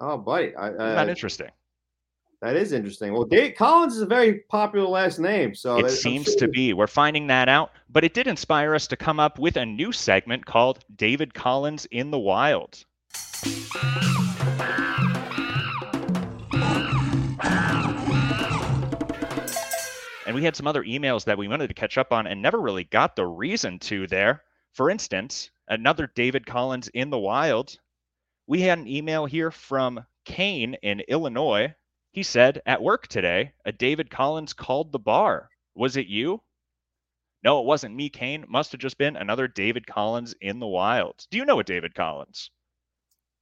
Oh, 0.00 0.16
buddy, 0.16 0.56
I, 0.56 0.68
Isn't 0.68 0.78
that 0.78 1.06
uh, 1.06 1.10
interesting? 1.10 1.50
That 2.42 2.56
is 2.56 2.72
interesting. 2.72 3.12
Well, 3.12 3.24
Dave 3.24 3.54
Collins 3.56 3.96
is 3.96 4.02
a 4.02 4.06
very 4.06 4.40
popular 4.48 4.86
last 4.88 5.18
name, 5.18 5.54
so 5.54 5.78
It 5.78 5.82
that- 5.82 5.90
seems 5.90 6.26
sure 6.26 6.36
to 6.38 6.48
be. 6.48 6.72
We're 6.72 6.86
finding 6.86 7.26
that 7.26 7.48
out, 7.48 7.72
but 7.88 8.02
it 8.04 8.14
did 8.14 8.26
inspire 8.26 8.74
us 8.74 8.86
to 8.88 8.96
come 8.96 9.20
up 9.20 9.38
with 9.38 9.56
a 9.56 9.66
new 9.66 9.92
segment 9.92 10.46
called 10.46 10.84
David 10.96 11.34
Collins 11.34 11.86
in 11.90 12.10
the 12.10 12.18
Wild. 12.18 12.84
And 20.26 20.36
we 20.36 20.44
had 20.44 20.54
some 20.54 20.66
other 20.66 20.84
emails 20.84 21.24
that 21.24 21.36
we 21.38 21.48
wanted 21.48 21.68
to 21.68 21.74
catch 21.74 21.98
up 21.98 22.12
on 22.12 22.26
and 22.26 22.40
never 22.40 22.60
really 22.60 22.84
got 22.84 23.16
the 23.16 23.26
reason 23.26 23.78
to 23.80 24.06
there. 24.06 24.44
For 24.74 24.88
instance, 24.88 25.50
another 25.68 26.06
David 26.14 26.46
Collins 26.46 26.88
in 26.88 27.10
the 27.10 27.18
wild. 27.18 27.76
We 28.46 28.60
had 28.60 28.78
an 28.78 28.86
email 28.86 29.26
here 29.26 29.50
from 29.50 30.04
Kane 30.24 30.74
in 30.82 31.00
Illinois. 31.08 31.74
He 32.12 32.22
said, 32.22 32.62
At 32.66 32.82
work 32.82 33.08
today, 33.08 33.52
a 33.64 33.72
David 33.72 34.10
Collins 34.10 34.52
called 34.52 34.92
the 34.92 34.98
bar. 35.00 35.50
Was 35.74 35.96
it 35.96 36.06
you? 36.06 36.42
No, 37.44 37.60
it 37.60 37.66
wasn't 37.66 37.94
me, 37.96 38.08
Kane. 38.10 38.44
Must 38.48 38.72
have 38.72 38.80
just 38.80 38.98
been 38.98 39.16
another 39.16 39.48
David 39.48 39.86
Collins 39.86 40.34
in 40.40 40.58
the 40.60 40.66
wild. 40.68 41.26
Do 41.30 41.38
you 41.38 41.44
know 41.44 41.60
a 41.60 41.64
David 41.64 41.94
Collins? 41.94 42.50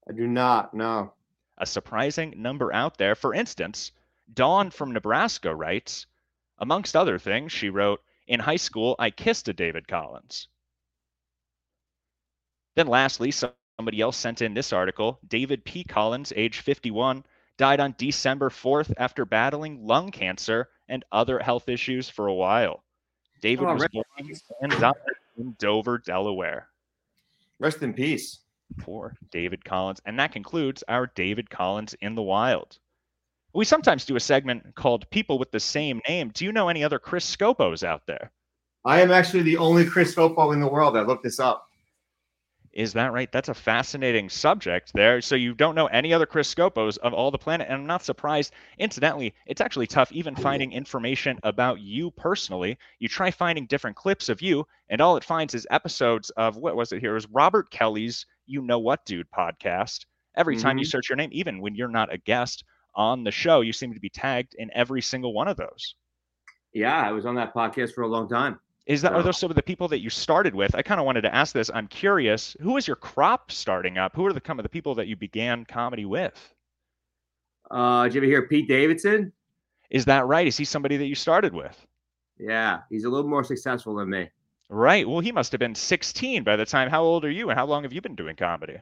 I 0.08 0.12
do 0.12 0.26
not. 0.26 0.75
No. 0.75 1.12
a 1.58 1.66
surprising 1.66 2.34
number 2.37 2.72
out 2.72 2.96
there. 2.98 3.14
For 3.14 3.34
instance, 3.34 3.92
Dawn 4.32 4.70
from 4.70 4.92
Nebraska 4.92 5.54
writes, 5.54 6.06
amongst 6.58 6.96
other 6.96 7.18
things, 7.18 7.52
she 7.52 7.70
wrote, 7.70 8.00
In 8.26 8.40
high 8.40 8.56
school, 8.56 8.96
I 8.98 9.10
kissed 9.10 9.48
a 9.48 9.52
David 9.52 9.88
Collins. 9.88 10.48
Then, 12.76 12.87
lastly, 12.88 13.30
somebody 13.32 14.00
else 14.00 14.16
sent 14.16 14.42
in 14.42 14.54
this 14.54 14.72
article 14.72 15.20
David 15.26 15.64
P. 15.64 15.84
Collins, 15.84 16.32
age 16.37 16.60
51, 16.60 17.25
died 17.58 17.80
on 17.80 17.94
December 17.98 18.48
4th 18.48 18.94
after 18.96 19.24
battling 19.26 19.86
lung 19.86 20.10
cancer 20.10 20.68
and 20.88 21.04
other 21.12 21.38
health 21.38 21.68
issues 21.68 22.08
for 22.08 22.28
a 22.28 22.34
while. 22.34 22.82
David 23.42 23.66
Oh, 23.66 23.74
was 23.74 23.86
born 23.92 24.04
and 24.62 24.72
died 24.80 24.94
in 25.36 25.54
Dover, 25.58 25.98
Delaware. 25.98 26.68
Rest 27.58 27.82
in 27.82 27.92
peace. 27.92 28.38
Poor 28.78 29.14
David 29.30 29.64
Collins. 29.64 30.00
And 30.06 30.18
that 30.18 30.32
concludes 30.32 30.82
our 30.88 31.08
David 31.14 31.50
Collins 31.50 31.94
in 32.00 32.14
the 32.14 32.22
Wild. 32.22 32.78
We 33.54 33.64
sometimes 33.64 34.04
do 34.04 34.16
a 34.16 34.20
segment 34.20 34.74
called 34.74 35.08
People 35.10 35.38
with 35.38 35.50
the 35.50 35.60
Same 35.60 36.00
Name. 36.08 36.30
Do 36.34 36.44
you 36.44 36.52
know 36.52 36.68
any 36.68 36.84
other 36.84 36.98
Chris 36.98 37.36
Scopos 37.36 37.82
out 37.82 38.02
there? 38.06 38.30
I 38.84 39.00
am 39.00 39.10
actually 39.10 39.42
the 39.42 39.56
only 39.56 39.84
Chris 39.84 40.14
Scopo 40.14 40.52
in 40.52 40.60
the 40.60 40.68
world. 40.68 40.96
I 40.96 41.02
looked 41.02 41.24
this 41.24 41.40
up. 41.40 41.67
Is 42.78 42.94
that 42.94 43.12
right? 43.12 43.30
That's 43.32 43.50
a 43.50 43.54
fascinating 43.54 44.30
subject 44.30 44.94
there. 44.94 45.20
So 45.20 45.35
you 45.35 45.54
don't 45.54 45.75
know 45.75 45.88
any 45.88 46.14
other 46.14 46.26
Chris 46.26 46.54
Scopos 46.54 46.97
of 46.99 47.12
all 47.12 47.30
the 47.30 47.38
planet, 47.38 47.66
and 47.68 47.75
I'm 47.76 47.87
not 47.87 48.04
surprised. 48.04 48.54
Incidentally, 48.78 49.35
it's 49.47 49.61
actually 49.61 49.88
tough 49.88 50.12
even 50.12 50.37
finding 50.37 50.73
information 50.73 51.40
about 51.42 51.80
you 51.80 52.11
personally. 52.12 52.78
You 53.00 53.08
try 53.08 53.30
finding 53.32 53.66
different 53.66 53.97
clips 53.97 54.28
of 54.30 54.42
you, 54.42 54.66
and 54.88 55.00
all 55.00 55.16
it 55.16 55.25
finds 55.25 55.54
is 55.54 55.66
episodes 55.70 56.30
of 56.30 56.56
what 56.56 56.76
was 56.76 56.92
it 56.92 57.00
here? 57.00 57.11
It 57.12 57.14
was 57.14 57.28
Robert 57.30 57.70
Kelly's 57.70 58.26
You 58.47 58.62
Know 58.62 58.78
What 58.78 59.04
Dude 59.04 59.30
podcast. 59.30 60.06
Every 60.37 60.56
time 60.56 60.78
you 60.78 60.85
Mhm. 60.85 60.87
search 60.87 61.08
your 61.11 61.16
name, 61.16 61.30
even 61.32 61.61
when 61.61 61.75
you're 61.75 61.88
not 61.88 62.12
a 62.12 62.18
guest 62.18 62.64
on 62.94 63.25
the 63.25 63.32
show, 63.32 63.61
you 63.61 63.73
seem 63.73 63.94
to 63.94 64.00
be 64.00 64.08
tagged 64.11 64.54
in 64.54 64.70
every 64.73 65.02
single 65.02 65.35
one 65.35 65.49
of 65.49 65.56
those. 65.56 65.97
Yeah, 66.73 66.97
I 67.00 67.12
was 67.12 67.26
on 67.26 67.35
that 67.37 67.54
podcast 67.54 67.92
for 67.94 68.02
a 68.02 68.08
long 68.08 68.28
time. 68.28 68.61
Is 68.88 69.02
that 69.02 69.12
are 69.12 69.23
those 69.23 69.37
some 69.37 69.50
of 69.50 69.57
the 69.57 69.62
people 69.62 69.87
that 69.88 70.00
you 70.00 70.09
started 70.09 70.54
with? 70.54 70.75
I 70.75 70.80
kind 70.80 70.99
of 70.99 71.04
wanted 71.04 71.21
to 71.21 71.35
ask 71.35 71.52
this. 71.52 71.71
I'm 71.73 71.87
curious. 71.88 72.57
Who 72.62 72.73
was 72.73 72.87
your 72.87 72.97
crop 72.97 73.52
starting 73.52 73.99
up? 73.99 74.16
Who 74.16 74.25
are 74.25 74.33
the 74.33 74.40
some 74.45 74.59
of 74.59 74.62
the 74.62 74.71
people 74.71 74.95
that 74.95 75.09
you 75.09 75.14
began 75.14 75.66
comedy 75.66 76.07
with? 76.07 76.54
Uh, 77.71 78.04
did 78.04 78.14
you 78.14 78.21
ever 78.21 78.26
hear 78.26 78.49
Pete 78.49 78.66
Davidson? 78.66 79.30
Is 79.90 80.07
that 80.07 80.26
right? 80.26 80.47
Is 80.47 80.57
he 80.57 80.64
somebody 80.64 80.97
that 80.97 81.04
you 81.04 81.14
started 81.14 81.52
with? 81.52 81.87
Yeah, 82.38 82.80
he's 82.88 83.04
a 83.04 83.11
little 83.11 83.28
more 83.28 83.45
successful 83.45 83.95
than 83.95 84.09
me. 84.09 84.30
Right. 84.71 85.07
Well, 85.07 85.21
he 85.21 85.33
must 85.33 85.52
have 85.52 85.59
been 85.59 85.75
16 85.75 86.42
by 86.42 86.57
the 86.57 86.64
time. 86.64 86.88
How 86.88 87.02
old 87.02 87.26
are 87.26 87.30
you, 87.30 87.50
and 87.50 87.59
how 87.59 87.66
long 87.66 87.83
have 87.83 87.92
you 87.92 88.00
been 88.00 88.14
doing 88.14 88.37
comedy? 88.37 88.78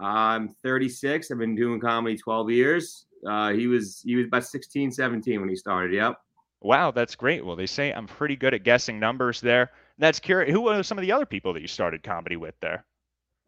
I'm 0.00 0.56
36. 0.64 1.30
I've 1.30 1.38
been 1.38 1.54
doing 1.54 1.78
comedy 1.78 2.16
12 2.16 2.50
years. 2.50 3.06
Uh, 3.24 3.52
he 3.52 3.68
was 3.68 4.02
he 4.04 4.16
was 4.16 4.26
about 4.26 4.44
16, 4.44 4.90
17 4.90 5.40
when 5.40 5.48
he 5.48 5.56
started. 5.56 5.94
Yep. 5.94 6.18
Wow, 6.62 6.90
that's 6.90 7.14
great. 7.14 7.44
Well, 7.44 7.56
they 7.56 7.66
say 7.66 7.92
I'm 7.92 8.06
pretty 8.06 8.36
good 8.36 8.54
at 8.54 8.64
guessing 8.64 8.98
numbers 8.98 9.40
there. 9.40 9.70
That's 9.98 10.18
curious. 10.18 10.52
Who 10.52 10.68
are 10.68 10.82
some 10.82 10.98
of 10.98 11.02
the 11.02 11.12
other 11.12 11.26
people 11.26 11.52
that 11.52 11.60
you 11.60 11.68
started 11.68 12.02
comedy 12.02 12.36
with 12.36 12.54
there? 12.60 12.84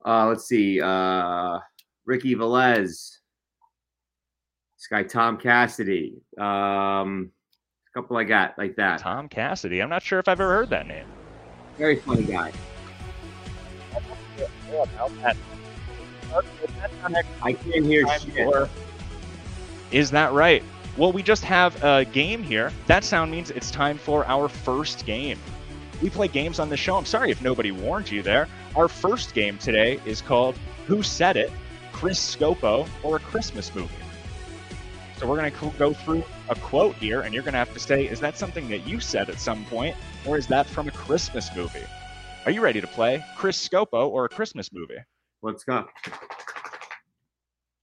Uh, 0.04 0.26
let's 0.26 0.46
see. 0.46 0.80
Uh, 0.80 1.58
Ricky 2.04 2.34
Velez. 2.34 3.18
This 4.76 4.86
guy 4.90 5.02
Tom 5.02 5.36
Cassidy. 5.38 6.22
Um, 6.38 7.32
a 7.94 8.00
couple 8.00 8.16
I 8.16 8.24
got 8.24 8.56
like 8.58 8.76
that. 8.76 9.00
Tom 9.00 9.28
Cassidy. 9.28 9.82
I'm 9.82 9.90
not 9.90 10.02
sure 10.02 10.18
if 10.18 10.28
I've 10.28 10.40
ever 10.40 10.54
heard 10.54 10.70
that 10.70 10.86
name. 10.86 11.06
Very 11.76 11.96
funny 11.96 12.22
guy. 12.22 12.52
I 17.42 17.52
can't 17.52 17.84
hear 17.84 18.06
shit. 18.18 18.70
Is 19.90 20.10
that 20.10 20.32
right? 20.32 20.62
Well, 20.98 21.12
we 21.12 21.22
just 21.22 21.44
have 21.44 21.80
a 21.84 22.04
game 22.04 22.42
here. 22.42 22.72
That 22.88 23.04
sound 23.04 23.30
means 23.30 23.52
it's 23.52 23.70
time 23.70 23.98
for 23.98 24.26
our 24.26 24.48
first 24.48 25.06
game. 25.06 25.38
We 26.02 26.10
play 26.10 26.26
games 26.26 26.58
on 26.58 26.70
the 26.70 26.76
show. 26.76 26.96
I'm 26.96 27.04
sorry 27.04 27.30
if 27.30 27.40
nobody 27.40 27.70
warned 27.70 28.10
you 28.10 28.20
there. 28.20 28.48
Our 28.74 28.88
first 28.88 29.32
game 29.32 29.58
today 29.58 30.00
is 30.04 30.20
called 30.20 30.58
Who 30.88 31.04
Said 31.04 31.36
It? 31.36 31.52
Chris 31.92 32.18
Scopo 32.18 32.88
or 33.04 33.14
a 33.14 33.20
Christmas 33.20 33.72
movie. 33.76 33.94
So 35.18 35.28
we're 35.28 35.36
going 35.36 35.52
to 35.52 35.78
go 35.78 35.92
through 35.92 36.24
a 36.48 36.56
quote 36.56 36.96
here, 36.96 37.20
and 37.20 37.32
you're 37.32 37.44
going 37.44 37.52
to 37.52 37.58
have 37.58 37.72
to 37.74 37.80
say, 37.80 38.06
is 38.06 38.18
that 38.18 38.36
something 38.36 38.68
that 38.68 38.84
you 38.84 38.98
said 38.98 39.30
at 39.30 39.38
some 39.38 39.64
point, 39.66 39.96
or 40.26 40.36
is 40.36 40.48
that 40.48 40.66
from 40.66 40.88
a 40.88 40.92
Christmas 40.92 41.48
movie? 41.54 41.86
Are 42.44 42.50
you 42.50 42.60
ready 42.60 42.80
to 42.80 42.88
play 42.88 43.24
Chris 43.36 43.56
Scopo 43.68 44.08
or 44.08 44.24
a 44.24 44.28
Christmas 44.28 44.72
movie? 44.72 44.98
Let's 45.42 45.62
go. 45.62 45.86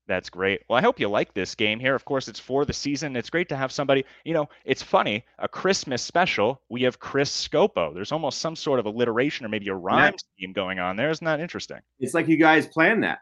That's 0.07 0.29
great. 0.29 0.61
Well, 0.69 0.77
I 0.77 0.83
hope 0.83 0.99
you 0.99 1.09
like 1.09 1.33
this 1.33 1.55
game 1.55 1.79
here. 1.79 1.95
Of 1.95 2.05
course, 2.05 2.27
it's 2.27 2.39
for 2.39 2.63
the 2.63 2.73
season. 2.73 3.15
It's 3.15 3.31
great 3.31 3.49
to 3.49 3.55
have 3.55 3.71
somebody, 3.71 4.05
you 4.23 4.33
know, 4.33 4.47
it's 4.63 4.83
funny, 4.83 5.25
a 5.39 5.47
Christmas 5.47 6.03
special. 6.03 6.61
We 6.69 6.83
have 6.83 6.99
Chris 6.99 7.31
Scopo. 7.31 7.91
There's 7.93 8.11
almost 8.11 8.39
some 8.39 8.55
sort 8.55 8.79
of 8.79 8.85
alliteration 8.85 9.45
or 9.45 9.49
maybe 9.49 9.67
a 9.69 9.73
rhyme 9.73 10.13
scheme 10.17 10.53
going 10.53 10.77
on 10.77 10.95
there. 10.95 11.09
Isn't 11.09 11.25
that 11.25 11.39
interesting? 11.39 11.79
It's 11.99 12.13
like 12.13 12.27
you 12.27 12.37
guys 12.37 12.67
planned 12.67 13.03
that. 13.03 13.19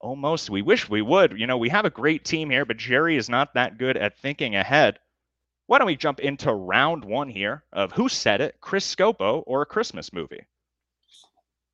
Almost. 0.00 0.50
We 0.50 0.60
wish 0.60 0.88
we 0.88 1.00
would. 1.00 1.38
You 1.38 1.46
know, 1.46 1.56
we 1.56 1.70
have 1.70 1.86
a 1.86 1.90
great 1.90 2.24
team 2.26 2.50
here, 2.50 2.66
but 2.66 2.76
Jerry 2.76 3.16
is 3.16 3.30
not 3.30 3.54
that 3.54 3.78
good 3.78 3.96
at 3.96 4.18
thinking 4.18 4.56
ahead. 4.56 4.98
Why 5.66 5.78
don't 5.78 5.86
we 5.86 5.96
jump 5.96 6.20
into 6.20 6.52
round 6.52 7.04
one 7.04 7.28
here 7.28 7.64
of 7.72 7.92
Who 7.92 8.08
Said 8.08 8.40
It, 8.40 8.56
Chris 8.60 8.94
Scopo 8.94 9.44
or 9.46 9.62
a 9.62 9.66
Christmas 9.66 10.12
movie? 10.12 10.46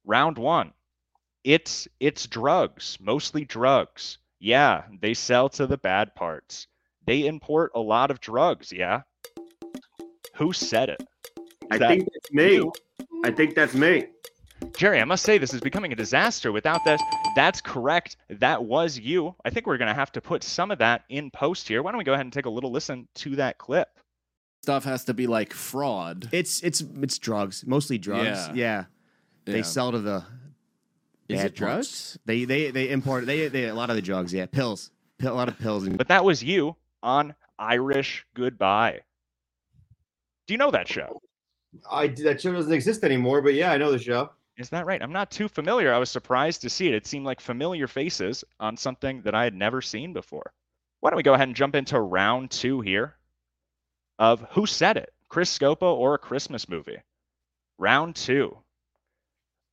Round 0.04 0.38
one. 0.38 0.74
It's 1.46 1.86
it's 2.00 2.26
drugs, 2.26 2.98
mostly 3.00 3.44
drugs. 3.44 4.18
Yeah, 4.40 4.82
they 5.00 5.14
sell 5.14 5.48
to 5.50 5.66
the 5.68 5.78
bad 5.78 6.12
parts. 6.16 6.66
They 7.06 7.24
import 7.28 7.70
a 7.76 7.80
lot 7.80 8.10
of 8.10 8.20
drugs, 8.20 8.72
yeah. 8.72 9.02
Who 10.34 10.52
said 10.52 10.88
it? 10.88 11.02
I 11.70 11.78
that 11.78 11.88
think 11.88 12.08
that's 12.12 12.32
me. 12.32 12.54
you? 12.54 12.72
I 13.24 13.30
think 13.30 13.54
that's 13.54 13.74
me. 13.74 14.06
Jerry, 14.76 15.00
I 15.00 15.04
must 15.04 15.22
say 15.22 15.38
this 15.38 15.54
is 15.54 15.60
becoming 15.60 15.92
a 15.92 15.96
disaster 15.96 16.50
without 16.50 16.80
this. 16.84 17.00
That's 17.36 17.60
correct. 17.60 18.16
That 18.28 18.64
was 18.64 18.98
you. 18.98 19.36
I 19.44 19.50
think 19.50 19.66
we're 19.68 19.78
going 19.78 19.88
to 19.88 19.94
have 19.94 20.10
to 20.12 20.20
put 20.20 20.42
some 20.42 20.72
of 20.72 20.78
that 20.78 21.04
in 21.08 21.30
post 21.30 21.68
here. 21.68 21.80
Why 21.80 21.92
don't 21.92 21.98
we 21.98 22.04
go 22.04 22.14
ahead 22.14 22.26
and 22.26 22.32
take 22.32 22.46
a 22.46 22.50
little 22.50 22.72
listen 22.72 23.06
to 23.16 23.36
that 23.36 23.58
clip? 23.58 23.88
Stuff 24.64 24.82
has 24.84 25.04
to 25.04 25.14
be 25.14 25.28
like 25.28 25.52
fraud. 25.52 26.28
It's 26.32 26.60
it's 26.64 26.80
it's 27.00 27.18
drugs, 27.18 27.64
mostly 27.64 27.98
drugs. 27.98 28.48
Yeah. 28.48 28.52
Yeah, 28.54 28.84
they 29.44 29.58
Yeah. 29.58 29.62
sell 29.62 29.92
to 29.92 30.00
the. 30.00 30.24
Is 31.28 31.38
bad 31.38 31.46
it 31.46 31.56
parts. 31.56 31.58
drugs? 31.58 32.18
They 32.24 32.44
they 32.44 32.70
they 32.70 32.90
import 32.90 33.26
they 33.26 33.48
they 33.48 33.64
a 33.66 33.74
lot 33.74 33.90
of 33.90 33.96
the 33.96 34.02
drugs. 34.02 34.32
Yeah, 34.32 34.46
pills, 34.46 34.90
a 35.22 35.32
lot 35.32 35.48
of 35.48 35.58
pills. 35.58 35.88
But 35.88 36.08
that 36.08 36.24
was 36.24 36.42
you 36.42 36.76
on 37.02 37.34
Irish 37.58 38.26
Goodbye. 38.34 39.00
Do 40.46 40.54
you 40.54 40.58
know 40.58 40.70
that 40.70 40.88
show? 40.88 41.20
I 41.90 42.08
that 42.08 42.40
show 42.40 42.52
doesn't 42.52 42.72
exist 42.72 43.04
anymore, 43.04 43.42
but 43.42 43.54
yeah, 43.54 43.72
I 43.72 43.76
know 43.76 43.90
the 43.90 43.98
show. 43.98 44.30
Is 44.56 44.70
that 44.70 44.86
right? 44.86 45.02
I'm 45.02 45.12
not 45.12 45.30
too 45.30 45.48
familiar. 45.48 45.92
I 45.92 45.98
was 45.98 46.10
surprised 46.10 46.62
to 46.62 46.70
see 46.70 46.88
it. 46.88 46.94
It 46.94 47.06
seemed 47.06 47.26
like 47.26 47.40
familiar 47.40 47.86
faces 47.86 48.42
on 48.58 48.76
something 48.76 49.20
that 49.22 49.34
I 49.34 49.44
had 49.44 49.54
never 49.54 49.82
seen 49.82 50.12
before. 50.14 50.52
Why 51.00 51.10
don't 51.10 51.18
we 51.18 51.22
go 51.22 51.34
ahead 51.34 51.48
and 51.48 51.56
jump 51.56 51.74
into 51.74 52.00
round 52.00 52.50
two 52.50 52.80
here 52.80 53.16
of 54.18 54.46
Who 54.52 54.64
Said 54.66 54.96
It? 54.96 55.12
Chris 55.28 55.56
Scopo 55.56 55.94
or 55.94 56.14
a 56.14 56.18
Christmas 56.18 56.68
movie? 56.68 57.02
Round 57.78 58.16
two. 58.16 58.56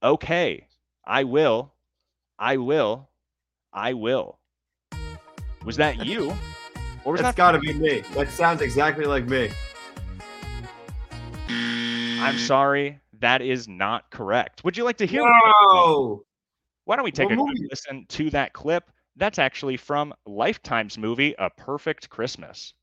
Okay, 0.04 0.68
I 1.06 1.24
will. 1.26 1.74
I 2.40 2.58
will. 2.58 3.10
I 3.72 3.94
will. 3.94 4.40
Was 5.66 5.78
that 5.78 6.06
you? 6.06 6.34
Or 7.04 7.14
was 7.14 7.22
That's 7.22 7.36
that 7.36 7.38
got 7.38 7.52
to 7.54 7.60
be 7.60 7.74
me. 7.74 8.00
That 8.14 8.30
sounds 8.30 8.62
exactly 8.62 9.06
like 9.06 9.26
me. 9.26 9.50
I'm 11.50 12.38
sorry, 12.38 13.00
that 13.20 13.42
is 13.42 13.68
not 13.68 14.10
correct. 14.10 14.64
Would 14.64 14.78
you 14.78 14.86
like 14.86 14.98
to 14.98 15.06
hear? 15.06 15.22
No. 15.22 16.24
Why 16.86 16.96
don't 16.96 17.04
we 17.04 17.12
take 17.12 17.30
What 17.30 17.34
a 17.34 17.36
quick 17.36 17.58
movie? 17.58 17.68
listen 17.70 18.06
to 18.10 18.30
that 18.30 18.54
clip? 18.54 18.90
That's 19.18 19.40
actually 19.40 19.78
from 19.78 20.14
Lifetime's 20.26 20.98
movie, 20.98 21.36
A 21.38 21.50
Perfect 21.50 22.10
Christmas. 22.10 22.74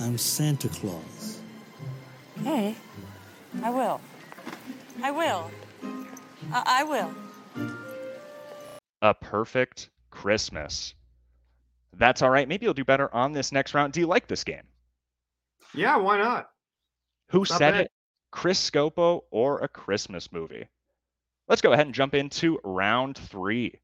I'm 0.00 0.16
Santa 0.18 0.68
Claus. 0.68 1.40
Hey, 2.42 2.76
I 3.62 3.70
will. 3.70 4.00
I 5.02 5.10
will. 5.10 5.50
I, 6.52 6.62
I 6.80 6.84
will. 6.84 7.14
A 9.04 9.12
Perfect 9.12 9.90
Christmas. 10.10 10.94
That's 11.92 12.22
all 12.22 12.30
right. 12.30 12.48
Maybe 12.48 12.64
you'll 12.64 12.72
do 12.72 12.86
better 12.86 13.14
on 13.14 13.32
this 13.32 13.52
next 13.52 13.74
round. 13.74 13.92
Do 13.92 14.00
you 14.00 14.06
like 14.06 14.26
this 14.26 14.44
game? 14.44 14.62
Yeah, 15.74 15.98
why 15.98 16.16
not? 16.16 16.48
Who 17.28 17.40
Not 17.40 17.48
said 17.48 17.72
bad. 17.72 17.80
it? 17.82 17.92
Chris 18.32 18.70
Scopo 18.70 19.20
or 19.30 19.58
a 19.58 19.68
Christmas 19.68 20.32
movie? 20.32 20.66
Let's 21.48 21.60
go 21.60 21.74
ahead 21.74 21.84
and 21.84 21.94
jump 21.94 22.14
into 22.14 22.58
round 22.64 23.18
three. 23.18 23.78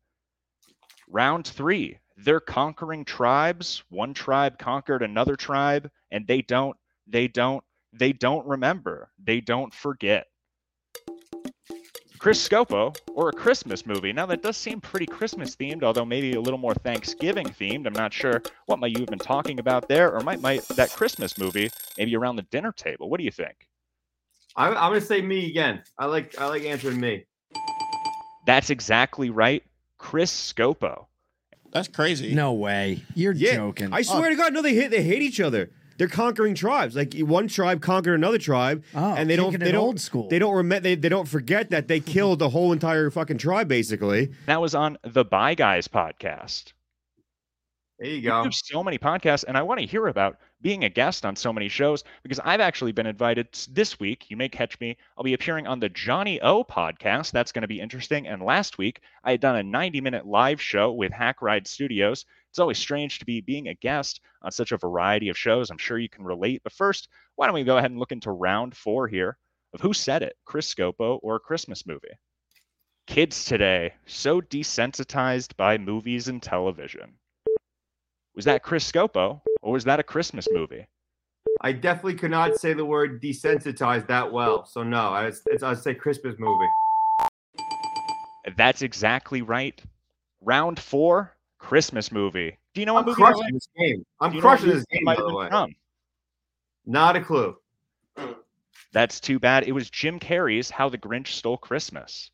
Round 1.06 1.46
three. 1.46 1.98
They're 2.16 2.40
conquering 2.40 3.04
tribes. 3.04 3.82
One 3.90 4.14
tribe 4.14 4.58
conquered 4.58 5.02
another 5.02 5.36
tribe, 5.36 5.90
and 6.10 6.26
they 6.26 6.40
don't, 6.40 6.78
they 7.06 7.28
don't, 7.28 7.62
they 7.92 8.14
don't 8.14 8.46
remember. 8.46 9.10
They 9.22 9.42
don't 9.42 9.74
forget. 9.74 10.28
Chris 12.20 12.46
Scopo 12.46 12.94
or 13.14 13.30
a 13.30 13.32
Christmas 13.32 13.86
movie. 13.86 14.12
Now 14.12 14.26
that 14.26 14.42
does 14.42 14.58
seem 14.58 14.78
pretty 14.78 15.06
Christmas 15.06 15.56
themed, 15.56 15.82
although 15.82 16.04
maybe 16.04 16.34
a 16.34 16.40
little 16.40 16.58
more 16.58 16.74
Thanksgiving 16.74 17.46
themed. 17.46 17.86
I'm 17.86 17.94
not 17.94 18.12
sure 18.12 18.42
what 18.66 18.78
might 18.78 18.92
you 18.92 18.98
have 18.98 19.08
been 19.08 19.18
talking 19.18 19.58
about 19.58 19.88
there, 19.88 20.12
or 20.12 20.20
might 20.20 20.42
might 20.42 20.62
that 20.76 20.90
Christmas 20.90 21.38
movie 21.38 21.70
maybe 21.96 22.14
around 22.14 22.36
the 22.36 22.42
dinner 22.42 22.72
table. 22.72 23.08
What 23.08 23.18
do 23.20 23.24
you 23.24 23.30
think? 23.30 23.66
I'm, 24.54 24.72
I'm 24.76 24.90
gonna 24.90 25.00
say 25.00 25.22
me 25.22 25.46
again. 25.46 25.82
I 25.98 26.06
like 26.06 26.38
I 26.38 26.46
like 26.46 26.64
answering 26.64 27.00
me. 27.00 27.24
That's 28.44 28.68
exactly 28.68 29.30
right. 29.30 29.64
Chris 29.96 30.30
Scopo. 30.30 31.06
That's 31.72 31.88
crazy. 31.88 32.34
No 32.34 32.52
way. 32.52 33.02
You're 33.14 33.32
yeah, 33.32 33.56
joking. 33.56 33.94
I 33.94 34.02
swear 34.02 34.26
oh. 34.26 34.30
to 34.30 34.36
God, 34.36 34.52
no, 34.52 34.60
they 34.60 34.74
hate 34.74 34.90
they 34.90 35.02
hate 35.02 35.22
each 35.22 35.40
other. 35.40 35.70
They're 36.00 36.08
conquering 36.08 36.54
tribes. 36.54 36.96
Like 36.96 37.12
one 37.18 37.46
tribe 37.46 37.82
conquered 37.82 38.14
another 38.14 38.38
tribe, 38.38 38.82
Oh, 38.94 39.14
and 39.14 39.28
they 39.28 39.36
don't. 39.36 39.52
They 39.60 39.70
don't 39.70 39.82
old 39.84 40.00
school. 40.00 40.28
they 40.30 40.38
don't 40.38 40.54
remember 40.56 40.80
they, 40.82 40.94
they 40.94 41.10
don't 41.10 41.28
forget 41.28 41.68
that 41.70 41.88
they 41.88 42.00
killed 42.00 42.38
the 42.38 42.48
whole 42.48 42.72
entire 42.72 43.10
fucking 43.10 43.36
tribe 43.36 43.68
basically. 43.68 44.30
That 44.46 44.62
was 44.62 44.74
on 44.74 44.96
the 45.04 45.26
Bye 45.26 45.54
Guys 45.54 45.88
podcast. 45.88 46.72
There 47.98 48.08
you 48.08 48.16
You 48.16 48.30
go. 48.30 48.44
do 48.44 48.50
so 48.50 48.82
many 48.82 48.96
podcasts, 48.96 49.44
and 49.46 49.58
I 49.58 49.62
want 49.62 49.78
to 49.80 49.86
hear 49.86 50.06
about 50.06 50.38
being 50.62 50.84
a 50.84 50.88
guest 50.88 51.26
on 51.26 51.36
so 51.36 51.52
many 51.52 51.68
shows 51.68 52.02
because 52.22 52.40
I've 52.42 52.60
actually 52.60 52.92
been 52.92 53.06
invited 53.06 53.48
this 53.70 54.00
week. 54.00 54.30
You 54.30 54.38
may 54.38 54.48
catch 54.48 54.80
me. 54.80 54.96
I'll 55.18 55.24
be 55.24 55.34
appearing 55.34 55.66
on 55.66 55.80
the 55.80 55.90
Johnny 55.90 56.40
O 56.40 56.64
podcast. 56.64 57.30
That's 57.32 57.52
going 57.52 57.60
to 57.62 57.68
be 57.68 57.78
interesting. 57.80 58.26
And 58.26 58.40
last 58.42 58.78
week, 58.78 59.00
I 59.22 59.32
had 59.32 59.40
done 59.40 59.56
a 59.56 59.62
90 59.62 60.00
minute 60.00 60.26
live 60.26 60.62
show 60.62 60.92
with 60.92 61.12
Hack 61.12 61.42
Ride 61.42 61.66
Studios. 61.66 62.24
It's 62.50 62.58
always 62.58 62.78
strange 62.78 63.20
to 63.20 63.24
be 63.24 63.40
being 63.40 63.68
a 63.68 63.74
guest 63.74 64.20
on 64.42 64.50
such 64.50 64.72
a 64.72 64.76
variety 64.76 65.28
of 65.28 65.38
shows. 65.38 65.70
I'm 65.70 65.78
sure 65.78 65.98
you 65.98 66.08
can 66.08 66.24
relate. 66.24 66.62
But 66.64 66.72
first, 66.72 67.08
why 67.36 67.46
don't 67.46 67.54
we 67.54 67.62
go 67.62 67.78
ahead 67.78 67.92
and 67.92 68.00
look 68.00 68.10
into 68.10 68.32
round 68.32 68.76
four 68.76 69.06
here 69.06 69.38
of 69.72 69.80
Who 69.80 69.92
Said 69.92 70.24
It, 70.24 70.36
Chris 70.44 70.72
Scopo 70.74 71.20
or 71.22 71.36
a 71.36 71.40
Christmas 71.40 71.86
movie? 71.86 72.08
Kids 73.06 73.44
today, 73.44 73.94
so 74.06 74.40
desensitized 74.40 75.56
by 75.56 75.78
movies 75.78 76.26
and 76.26 76.42
television. 76.42 77.14
Was 78.34 78.44
that 78.46 78.64
Chris 78.64 78.90
Scopo 78.90 79.40
or 79.62 79.72
was 79.72 79.84
that 79.84 80.00
a 80.00 80.04
Christmas 80.04 80.48
movie? 80.50 80.86
I 81.60 81.72
definitely 81.72 82.14
could 82.14 82.30
not 82.30 82.56
say 82.56 82.72
the 82.72 82.84
word 82.84 83.22
desensitized 83.22 84.08
that 84.08 84.32
well. 84.32 84.64
So 84.66 84.82
no, 84.82 85.10
I, 85.10 85.26
it's, 85.26 85.62
I'd 85.62 85.78
say 85.78 85.94
Christmas 85.94 86.34
movie. 86.38 86.68
That's 88.56 88.82
exactly 88.82 89.42
right. 89.42 89.80
Round 90.40 90.78
four, 90.80 91.36
Christmas 91.60 92.10
movie. 92.10 92.58
Do 92.74 92.80
you 92.80 92.86
know 92.86 92.94
what 92.94 93.00
I'm 93.00 93.06
movie 93.06 93.22
crushing 93.22 93.54
this 93.54 93.68
game. 93.78 94.04
I'm 94.18 94.32
you 94.32 94.40
know 94.40 94.48
crushing 94.48 94.70
this 94.70 94.84
game, 94.86 95.04
might 95.04 95.18
by 95.18 95.22
have 95.22 95.26
the 95.26 95.28
been 95.28 95.36
way. 95.36 95.48
from? 95.48 95.74
Not 96.86 97.16
a 97.16 97.20
clue. 97.20 97.56
That's 98.92 99.20
too 99.20 99.38
bad. 99.38 99.68
It 99.68 99.72
was 99.72 99.88
Jim 99.88 100.18
Carrey's 100.18 100.70
How 100.70 100.88
the 100.88 100.98
Grinch 100.98 101.28
Stole 101.28 101.58
Christmas. 101.58 102.30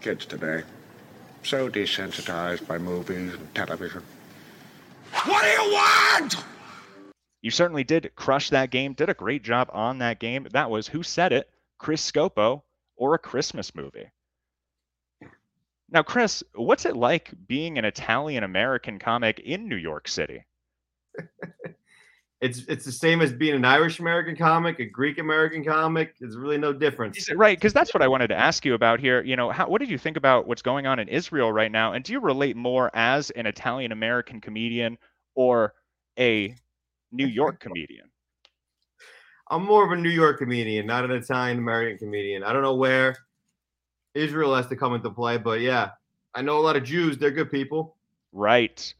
Kids 0.00 0.26
today, 0.26 0.62
so 1.42 1.68
desensitized 1.68 2.66
by 2.68 2.78
movies 2.78 3.34
and 3.34 3.54
television. 3.54 4.02
What 5.24 5.42
do 5.42 5.48
you 5.48 5.72
want? 5.72 6.36
You 7.40 7.50
certainly 7.50 7.84
did 7.84 8.14
crush 8.14 8.50
that 8.50 8.70
game, 8.70 8.92
did 8.92 9.08
a 9.08 9.14
great 9.14 9.42
job 9.42 9.70
on 9.72 9.98
that 9.98 10.20
game. 10.20 10.46
That 10.52 10.70
was 10.70 10.86
Who 10.86 11.02
Said 11.02 11.32
It, 11.32 11.50
Chris 11.78 12.08
Scopo, 12.10 12.62
or 12.96 13.14
a 13.14 13.18
Christmas 13.18 13.74
movie. 13.74 14.10
Now, 15.94 16.02
Chris, 16.02 16.42
what's 16.56 16.86
it 16.86 16.96
like 16.96 17.32
being 17.46 17.78
an 17.78 17.84
Italian 17.84 18.42
American 18.42 18.98
comic 18.98 19.38
in 19.38 19.68
New 19.68 19.76
York 19.76 20.08
City? 20.08 20.44
It's 22.40 22.58
it's 22.68 22.84
the 22.84 22.92
same 22.92 23.22
as 23.22 23.32
being 23.32 23.54
an 23.54 23.64
Irish 23.64 24.00
American 24.00 24.36
comic, 24.36 24.78
a 24.80 24.84
Greek 24.84 25.18
American 25.18 25.64
comic. 25.64 26.14
There's 26.20 26.36
really 26.36 26.58
no 26.58 26.74
difference. 26.74 27.30
Right? 27.34 27.56
Because 27.56 27.72
that's 27.72 27.94
what 27.94 28.02
I 28.02 28.08
wanted 28.08 28.28
to 28.28 28.34
ask 28.34 28.66
you 28.66 28.74
about 28.74 29.00
here. 29.00 29.22
You 29.22 29.36
know, 29.36 29.50
how, 29.50 29.66
what 29.68 29.78
did 29.78 29.88
you 29.88 29.96
think 29.96 30.18
about 30.18 30.46
what's 30.46 30.60
going 30.60 30.86
on 30.86 30.98
in 30.98 31.08
Israel 31.08 31.50
right 31.52 31.72
now? 31.72 31.92
And 31.92 32.04
do 32.04 32.12
you 32.12 32.20
relate 32.20 32.54
more 32.54 32.90
as 32.92 33.30
an 33.30 33.46
Italian 33.46 33.92
American 33.92 34.42
comedian 34.42 34.98
or 35.36 35.72
a 36.18 36.54
New 37.12 37.26
York 37.26 37.60
comedian? 37.60 38.10
I'm 39.50 39.64
more 39.64 39.86
of 39.86 39.98
a 39.98 40.02
New 40.02 40.10
York 40.10 40.38
comedian, 40.38 40.86
not 40.86 41.04
an 41.04 41.12
Italian 41.12 41.58
American 41.58 41.98
comedian. 41.98 42.42
I 42.42 42.52
don't 42.52 42.62
know 42.62 42.74
where 42.74 43.16
Israel 44.14 44.54
has 44.54 44.66
to 44.68 44.76
come 44.76 44.94
into 44.94 45.10
play, 45.10 45.36
but 45.36 45.60
yeah, 45.60 45.90
I 46.34 46.42
know 46.42 46.58
a 46.58 46.60
lot 46.60 46.76
of 46.76 46.84
Jews. 46.84 47.18
They're 47.18 47.30
good 47.30 47.50
people. 47.50 47.96
Right. 48.32 48.94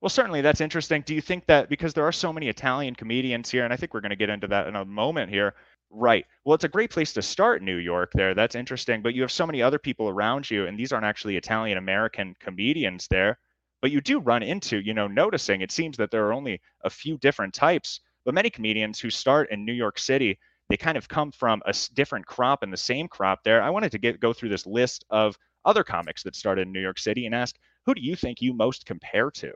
Well, 0.00 0.08
certainly 0.08 0.40
that's 0.40 0.60
interesting. 0.60 1.02
Do 1.04 1.14
you 1.14 1.20
think 1.20 1.46
that 1.46 1.68
because 1.68 1.92
there 1.92 2.06
are 2.06 2.12
so 2.12 2.32
many 2.32 2.48
Italian 2.48 2.94
comedians 2.94 3.50
here, 3.50 3.64
and 3.64 3.72
I 3.72 3.76
think 3.76 3.92
we're 3.92 4.00
going 4.00 4.10
to 4.10 4.16
get 4.16 4.30
into 4.30 4.46
that 4.48 4.66
in 4.66 4.76
a 4.76 4.84
moment 4.84 5.30
here. 5.30 5.54
Right. 5.90 6.24
Well, 6.44 6.54
it's 6.54 6.64
a 6.64 6.68
great 6.68 6.90
place 6.90 7.12
to 7.14 7.22
start, 7.22 7.62
New 7.62 7.76
York, 7.76 8.12
there. 8.14 8.32
That's 8.32 8.54
interesting. 8.54 9.02
But 9.02 9.14
you 9.14 9.22
have 9.22 9.32
so 9.32 9.46
many 9.46 9.60
other 9.60 9.78
people 9.78 10.08
around 10.08 10.50
you, 10.50 10.66
and 10.66 10.78
these 10.78 10.92
aren't 10.92 11.04
actually 11.04 11.36
Italian 11.36 11.78
American 11.78 12.34
comedians 12.40 13.08
there. 13.08 13.38
But 13.82 13.90
you 13.90 14.00
do 14.00 14.20
run 14.20 14.42
into, 14.42 14.78
you 14.78 14.94
know, 14.94 15.08
noticing 15.08 15.60
it 15.60 15.72
seems 15.72 15.96
that 15.96 16.10
there 16.10 16.26
are 16.26 16.32
only 16.32 16.60
a 16.84 16.90
few 16.90 17.18
different 17.18 17.54
types, 17.54 18.00
but 18.24 18.34
many 18.34 18.50
comedians 18.50 19.00
who 19.00 19.10
start 19.10 19.50
in 19.50 19.64
New 19.64 19.72
York 19.72 19.98
City, 19.98 20.38
they 20.70 20.76
kind 20.76 20.96
of 20.96 21.08
come 21.08 21.32
from 21.32 21.60
a 21.66 21.74
different 21.94 22.24
crop 22.24 22.62
and 22.62 22.72
the 22.72 22.76
same 22.76 23.08
crop 23.08 23.42
there. 23.44 23.60
I 23.60 23.70
wanted 23.70 23.90
to 23.92 23.98
get 23.98 24.20
go 24.20 24.32
through 24.32 24.50
this 24.50 24.66
list 24.66 25.04
of 25.10 25.36
other 25.64 25.82
comics 25.82 26.22
that 26.22 26.36
started 26.36 26.62
in 26.62 26.72
New 26.72 26.80
York 26.80 26.98
City 26.98 27.26
and 27.26 27.34
ask, 27.34 27.56
who 27.84 27.92
do 27.92 28.00
you 28.00 28.14
think 28.14 28.40
you 28.40 28.54
most 28.54 28.86
compare 28.86 29.32
to? 29.32 29.52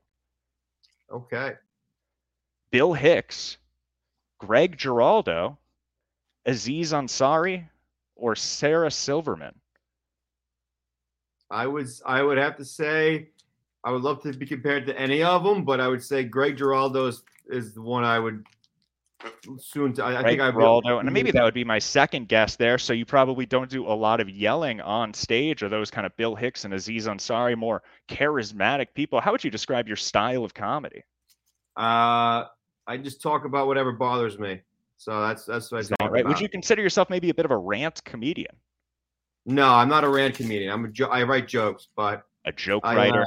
Okay. 1.12 1.52
Bill 2.72 2.92
Hicks, 2.92 3.58
Greg 4.38 4.76
Giraldo, 4.76 5.56
Aziz 6.46 6.92
Ansari, 6.92 7.68
or 8.16 8.34
Sarah 8.34 8.90
Silverman? 8.90 9.54
I 11.48 11.68
was 11.68 12.02
I 12.04 12.22
would 12.22 12.38
have 12.38 12.56
to 12.56 12.64
say 12.64 13.28
I 13.84 13.92
would 13.92 14.02
love 14.02 14.20
to 14.24 14.32
be 14.32 14.46
compared 14.46 14.84
to 14.86 14.98
any 14.98 15.22
of 15.22 15.44
them, 15.44 15.64
but 15.64 15.78
I 15.78 15.86
would 15.86 16.02
say 16.02 16.24
Greg 16.24 16.56
Giraldo 16.56 17.06
is, 17.06 17.22
is 17.46 17.72
the 17.72 17.82
one 17.82 18.02
I 18.02 18.18
would 18.18 18.44
soon. 19.58 19.92
To, 19.94 20.04
I, 20.04 20.08
I 20.08 20.22
Greg 20.22 20.26
think 20.26 20.40
I 20.40 20.50
Giraldo, 20.50 20.98
and 20.98 21.12
maybe 21.12 21.30
that 21.30 21.42
would 21.42 21.54
be 21.54 21.64
my 21.64 21.78
second 21.78 22.28
guess 22.28 22.56
there. 22.56 22.78
So 22.78 22.92
you 22.92 23.04
probably 23.04 23.46
don't 23.46 23.70
do 23.70 23.86
a 23.86 23.92
lot 23.92 24.20
of 24.20 24.28
yelling 24.28 24.80
on 24.80 25.12
stage, 25.14 25.62
or 25.62 25.68
those 25.68 25.90
kind 25.90 26.06
of 26.06 26.16
Bill 26.16 26.34
Hicks 26.34 26.64
and 26.64 26.74
Aziz 26.74 27.06
Ansari, 27.06 27.56
more 27.56 27.82
charismatic 28.08 28.88
people. 28.94 29.20
How 29.20 29.32
would 29.32 29.44
you 29.44 29.50
describe 29.50 29.86
your 29.86 29.96
style 29.96 30.44
of 30.44 30.54
comedy? 30.54 31.02
Uh, 31.76 32.44
I 32.86 32.96
just 33.02 33.20
talk 33.22 33.44
about 33.44 33.66
whatever 33.66 33.92
bothers 33.92 34.38
me. 34.38 34.60
So 34.96 35.20
that's 35.20 35.44
that's 35.44 35.70
what 35.72 35.80
Is 35.80 35.92
I 35.92 36.04
talk 36.04 36.12
right? 36.12 36.20
about. 36.20 36.30
Would 36.30 36.40
you 36.40 36.48
consider 36.48 36.82
yourself 36.82 37.10
maybe 37.10 37.30
a 37.30 37.34
bit 37.34 37.44
of 37.44 37.50
a 37.50 37.56
rant 37.56 38.02
comedian, 38.04 38.54
No, 39.44 39.68
I'm 39.68 39.88
not 39.88 40.04
a 40.04 40.08
rant 40.08 40.34
comedian. 40.34 40.72
I'm 40.72 40.84
a 40.84 40.88
jo- 40.88 41.08
I 41.08 41.24
write 41.24 41.48
jokes, 41.48 41.88
but 41.96 42.22
a 42.44 42.52
joke 42.52 42.82
I, 42.84 42.96
writer? 42.96 43.22
uh, 43.22 43.26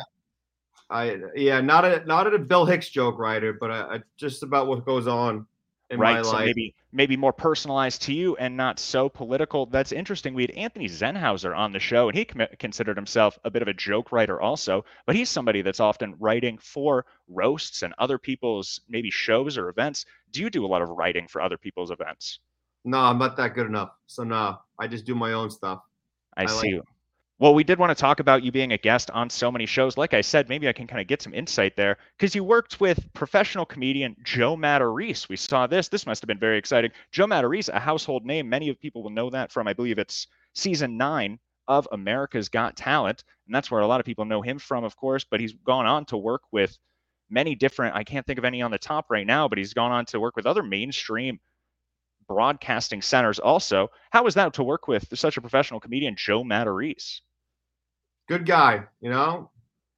I 0.89 1.17
yeah, 1.35 1.59
not 1.59 1.83
a 1.83 2.05
not 2.05 2.33
a 2.33 2.39
Bill 2.39 2.65
Hicks 2.65 2.89
joke 2.89 3.19
writer, 3.19 3.53
but 3.53 3.71
I, 3.71 3.95
I 3.95 3.99
just 4.15 4.43
about 4.43 4.67
what 4.67 4.85
goes 4.85 5.07
on 5.07 5.45
in 5.89 5.99
my 5.99 6.15
right 6.15 6.25
so 6.25 6.31
life. 6.33 6.45
maybe 6.45 6.75
maybe 6.91 7.15
more 7.15 7.31
personalized 7.33 8.01
to 8.01 8.13
you 8.13 8.35
and 8.37 8.57
not 8.57 8.77
so 8.79 9.07
political 9.07 9.65
that's 9.67 9.91
interesting 9.91 10.33
we 10.33 10.43
had 10.43 10.51
anthony 10.51 10.87
zenhauser 10.87 11.55
on 11.57 11.71
the 11.71 11.79
show 11.79 12.09
and 12.09 12.17
he 12.17 12.25
commi- 12.25 12.59
considered 12.59 12.97
himself 12.97 13.39
a 13.45 13.49
bit 13.49 13.61
of 13.61 13.67
a 13.69 13.73
joke 13.73 14.11
writer 14.11 14.41
also 14.41 14.83
but 15.05 15.15
he's 15.15 15.29
somebody 15.29 15.61
that's 15.61 15.79
often 15.79 16.13
writing 16.19 16.57
for 16.57 17.05
roasts 17.29 17.83
and 17.83 17.93
other 17.99 18.17
people's 18.17 18.81
maybe 18.89 19.09
shows 19.09 19.57
or 19.57 19.69
events 19.69 20.05
do 20.31 20.41
you 20.41 20.49
do 20.49 20.65
a 20.65 20.67
lot 20.67 20.81
of 20.81 20.89
writing 20.89 21.27
for 21.27 21.41
other 21.41 21.57
people's 21.57 21.91
events 21.91 22.39
No, 22.85 22.99
I'm 22.99 23.17
not 23.17 23.35
that 23.37 23.53
good 23.53 23.65
enough. 23.67 23.91
So 24.07 24.23
no, 24.23 24.59
I 24.79 24.87
just 24.87 25.05
do 25.05 25.13
my 25.15 25.33
own 25.33 25.49
stuff. 25.49 25.79
i, 26.37 26.43
I 26.43 26.45
like- 26.45 26.61
see 26.61 26.79
well 27.39 27.53
we 27.53 27.63
did 27.63 27.77
want 27.77 27.95
to 27.95 28.01
talk 28.01 28.19
about 28.19 28.43
you 28.43 28.51
being 28.51 28.71
a 28.71 28.77
guest 28.77 29.11
on 29.11 29.29
so 29.29 29.51
many 29.51 29.65
shows. 29.65 29.97
Like 29.97 30.13
i 30.13 30.21
said 30.21 30.49
maybe 30.49 30.67
i 30.67 30.73
can 30.73 30.87
kind 30.87 31.01
of 31.01 31.07
get 31.07 31.21
some 31.21 31.33
insight 31.33 31.75
there 31.75 31.97
because 32.17 32.35
you 32.35 32.43
worked 32.43 32.79
with 32.79 33.13
professional 33.13 33.65
comedian 33.65 34.15
joe 34.23 34.55
matarese. 34.55 35.29
We 35.29 35.35
saw 35.37 35.67
this. 35.67 35.87
This 35.87 36.05
must 36.05 36.21
have 36.21 36.27
been 36.27 36.39
very 36.39 36.57
exciting. 36.57 36.91
Joe 37.11 37.27
matarese 37.27 37.69
a 37.69 37.79
household 37.79 38.25
name. 38.25 38.49
Many 38.49 38.69
of 38.69 38.79
people 38.79 39.03
will 39.03 39.11
know 39.11 39.29
that 39.29 39.51
from 39.51 39.67
i 39.67 39.73
believe 39.73 39.99
it's 39.99 40.27
season 40.53 40.97
nine 40.97 41.39
of 41.67 41.87
america's 41.91 42.49
got 42.49 42.75
talent 42.75 43.23
and 43.45 43.53
that's 43.53 43.69
where 43.69 43.81
a 43.81 43.87
lot 43.87 43.99
of 43.99 44.05
people 44.05 44.25
know 44.25 44.41
him 44.41 44.57
from 44.57 44.83
of 44.83 44.95
course 44.95 45.25
but 45.29 45.39
he's 45.39 45.53
gone 45.53 45.85
on 45.85 46.05
to 46.05 46.17
work 46.17 46.41
with 46.51 46.77
many 47.29 47.55
different 47.55 47.93
i 47.95 48.03
can't 48.03 48.25
think 48.25 48.39
of 48.39 48.45
any 48.45 48.61
on 48.61 48.71
the 48.71 48.77
top 48.77 49.07
right 49.09 49.27
now 49.27 49.49
but 49.49 49.57
he's 49.57 49.73
gone 49.73 49.91
on 49.91 50.05
to 50.05 50.19
work 50.19 50.35
with 50.37 50.45
other 50.45 50.63
mainstream 50.63 51.39
broadcasting 52.27 53.01
centers 53.01 53.39
also. 53.39 53.89
How 54.11 54.23
was 54.23 54.35
that 54.35 54.53
to 54.55 54.63
work 54.63 54.87
with 54.87 55.07
such 55.17 55.37
a 55.37 55.41
professional 55.41 55.79
comedian 55.79 56.15
joe 56.17 56.43
matarese 56.43 57.21
Good 58.27 58.45
guy, 58.45 58.83
you 59.01 59.09
know. 59.09 59.49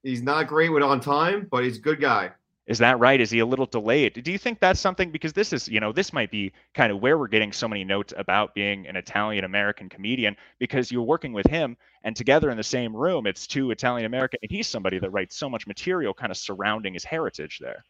He's 0.03 0.21
not 0.21 0.47
great 0.47 0.69
with 0.69 0.83
on 0.83 1.01
time, 1.01 1.47
but 1.51 1.63
he's 1.63 1.77
a 1.77 1.81
good 1.81 1.99
guy. 1.99 2.31
Is 2.69 2.77
that 2.77 2.99
right? 2.99 3.19
Is 3.19 3.31
he 3.31 3.39
a 3.39 3.45
little 3.47 3.65
delayed? 3.65 4.23
Do 4.23 4.31
you 4.31 4.37
think 4.37 4.59
that's 4.59 4.79
something 4.79 5.09
because 5.09 5.33
this 5.33 5.51
is, 5.53 5.67
you 5.67 5.79
know, 5.79 5.91
this 5.91 6.13
might 6.13 6.29
be 6.29 6.53
kind 6.75 6.91
of 6.91 7.01
where 7.01 7.17
we're 7.17 7.27
getting 7.27 7.51
so 7.51 7.67
many 7.67 7.83
notes 7.83 8.13
about 8.15 8.53
being 8.53 8.85
an 8.85 8.95
Italian 8.95 9.43
American 9.43 9.89
comedian 9.89 10.37
because 10.59 10.91
you're 10.91 11.01
working 11.01 11.33
with 11.33 11.47
him 11.47 11.75
and 12.03 12.15
together 12.15 12.51
in 12.51 12.57
the 12.57 12.63
same 12.63 12.95
room, 12.95 13.25
it's 13.25 13.47
two 13.47 13.71
Italian 13.71 14.05
American 14.05 14.39
and 14.43 14.51
he's 14.51 14.67
somebody 14.67 14.99
that 14.99 15.09
writes 15.09 15.35
so 15.35 15.49
much 15.49 15.65
material 15.65 16.13
kind 16.13 16.31
of 16.31 16.37
surrounding 16.37 16.93
his 16.93 17.03
heritage 17.03 17.57
there. 17.59 17.83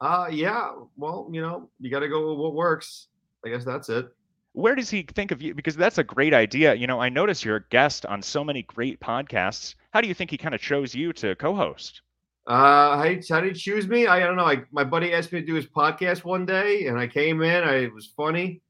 Uh 0.00 0.28
yeah. 0.30 0.72
Well, 0.96 1.28
you 1.30 1.42
know, 1.42 1.68
you 1.78 1.90
gotta 1.90 2.08
go 2.08 2.30
with 2.30 2.38
what 2.38 2.54
works. 2.54 3.08
I 3.44 3.50
guess 3.50 3.66
that's 3.66 3.90
it. 3.90 4.08
Where 4.56 4.74
does 4.74 4.88
he 4.88 5.02
think 5.02 5.32
of 5.32 5.42
you? 5.42 5.54
Because 5.54 5.76
that's 5.76 5.98
a 5.98 6.02
great 6.04 6.32
idea. 6.32 6.72
You 6.74 6.86
know, 6.86 6.98
I 6.98 7.10
notice 7.10 7.44
you're 7.44 7.56
a 7.56 7.64
guest 7.68 8.06
on 8.06 8.22
so 8.22 8.42
many 8.42 8.62
great 8.62 8.98
podcasts. 9.00 9.74
How 9.92 10.00
do 10.00 10.08
you 10.08 10.14
think 10.14 10.30
he 10.30 10.38
kind 10.38 10.54
of 10.54 10.62
chose 10.62 10.94
you 10.94 11.12
to 11.12 11.34
co-host? 11.36 12.00
Uh, 12.46 12.96
how, 12.96 13.02
did- 13.04 13.28
how 13.28 13.40
did 13.42 13.54
he 13.54 13.60
choose 13.60 13.86
me? 13.86 14.06
I 14.06 14.18
don't 14.20 14.34
know. 14.34 14.46
I, 14.46 14.62
my 14.72 14.82
buddy 14.82 15.12
asked 15.12 15.30
me 15.30 15.40
to 15.40 15.46
do 15.46 15.52
his 15.52 15.66
podcast 15.66 16.24
one 16.24 16.46
day, 16.46 16.86
and 16.86 16.98
I 16.98 17.06
came 17.06 17.42
in. 17.42 17.64
I 17.64 17.74
it 17.82 17.92
was 17.92 18.06
funny, 18.16 18.62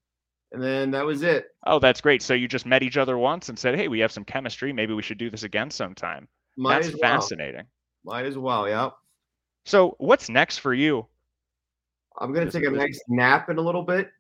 and 0.51 0.61
then 0.61 0.90
that 0.90 1.05
was 1.07 1.22
it. 1.22 1.46
Oh, 1.64 1.79
that's 1.79 2.01
great. 2.01 2.20
So 2.20 2.35
you 2.35 2.49
just 2.49 2.66
met 2.66 2.83
each 2.83 2.96
other 2.96 3.16
once 3.16 3.49
and 3.49 3.57
said, 3.57 3.77
"Hey, 3.77 3.87
we 3.87 4.01
have 4.01 4.11
some 4.11 4.25
chemistry. 4.25 4.72
Maybe 4.72 4.92
we 4.92 5.03
should 5.03 5.18
do 5.18 5.31
this 5.31 5.44
again 5.44 5.70
sometime." 5.70 6.27
Might 6.57 6.83
that's 6.83 6.94
well. 6.94 7.12
fascinating. 7.12 7.66
Might 8.05 8.25
as 8.27 8.37
well. 8.37 8.68
Yeah. 8.68 8.90
So, 9.66 9.94
what's 9.99 10.29
next 10.29 10.59
for 10.59 10.75
you? 10.75 11.07
I'm 12.18 12.33
gonna 12.33 12.46
This 12.46 12.55
take 12.55 12.64
a 12.64 12.70
nice 12.70 13.01
nap 13.09 13.51
in 13.51 13.59
a 13.59 13.62
little 13.62 13.83
bit. 13.83 14.11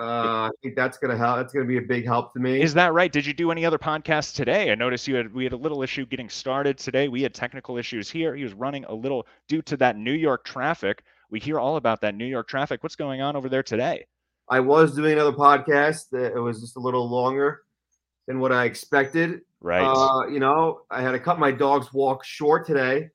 Uh, 0.00 0.48
I 0.48 0.50
think 0.62 0.76
that's 0.76 0.96
gonna 0.96 1.16
help. 1.16 1.36
That's 1.36 1.52
gonna 1.52 1.66
be 1.66 1.76
a 1.76 1.82
big 1.82 2.06
help 2.06 2.32
to 2.32 2.40
me. 2.40 2.62
Is 2.62 2.72
that 2.72 2.94
right? 2.94 3.12
Did 3.12 3.26
you 3.26 3.34
do 3.34 3.50
any 3.50 3.66
other 3.66 3.76
podcasts 3.76 4.34
today? 4.34 4.72
I 4.72 4.74
noticed 4.74 5.06
you 5.06 5.14
had 5.14 5.32
we 5.34 5.44
had 5.44 5.52
a 5.52 5.58
little 5.58 5.82
issue 5.82 6.06
getting 6.06 6.30
started 6.30 6.78
today. 6.78 7.08
We 7.08 7.20
had 7.22 7.34
technical 7.34 7.76
issues 7.76 8.08
here. 8.08 8.34
He 8.34 8.42
was 8.42 8.54
running 8.54 8.84
a 8.84 8.94
little 8.94 9.26
due 9.46 9.60
to 9.62 9.76
that 9.76 9.98
New 9.98 10.14
York 10.14 10.44
traffic. 10.44 11.02
We 11.30 11.38
hear 11.38 11.60
all 11.60 11.76
about 11.76 12.00
that 12.00 12.14
New 12.14 12.24
York 12.24 12.48
traffic. 12.48 12.82
What's 12.82 12.96
going 12.96 13.20
on 13.20 13.36
over 13.36 13.50
there 13.50 13.62
today? 13.62 14.06
I 14.48 14.60
was 14.60 14.94
doing 14.96 15.12
another 15.12 15.36
podcast. 15.36 16.12
It 16.12 16.40
was 16.40 16.60
just 16.60 16.76
a 16.76 16.80
little 16.80 17.08
longer 17.08 17.60
than 18.26 18.40
what 18.40 18.52
I 18.52 18.64
expected. 18.64 19.42
Right. 19.60 19.84
Uh, 19.84 20.28
you 20.28 20.40
know, 20.40 20.80
I 20.90 21.02
had 21.02 21.12
to 21.12 21.20
cut 21.20 21.38
my 21.38 21.52
dog's 21.52 21.92
walk 21.92 22.24
short 22.24 22.66
today. 22.66 23.10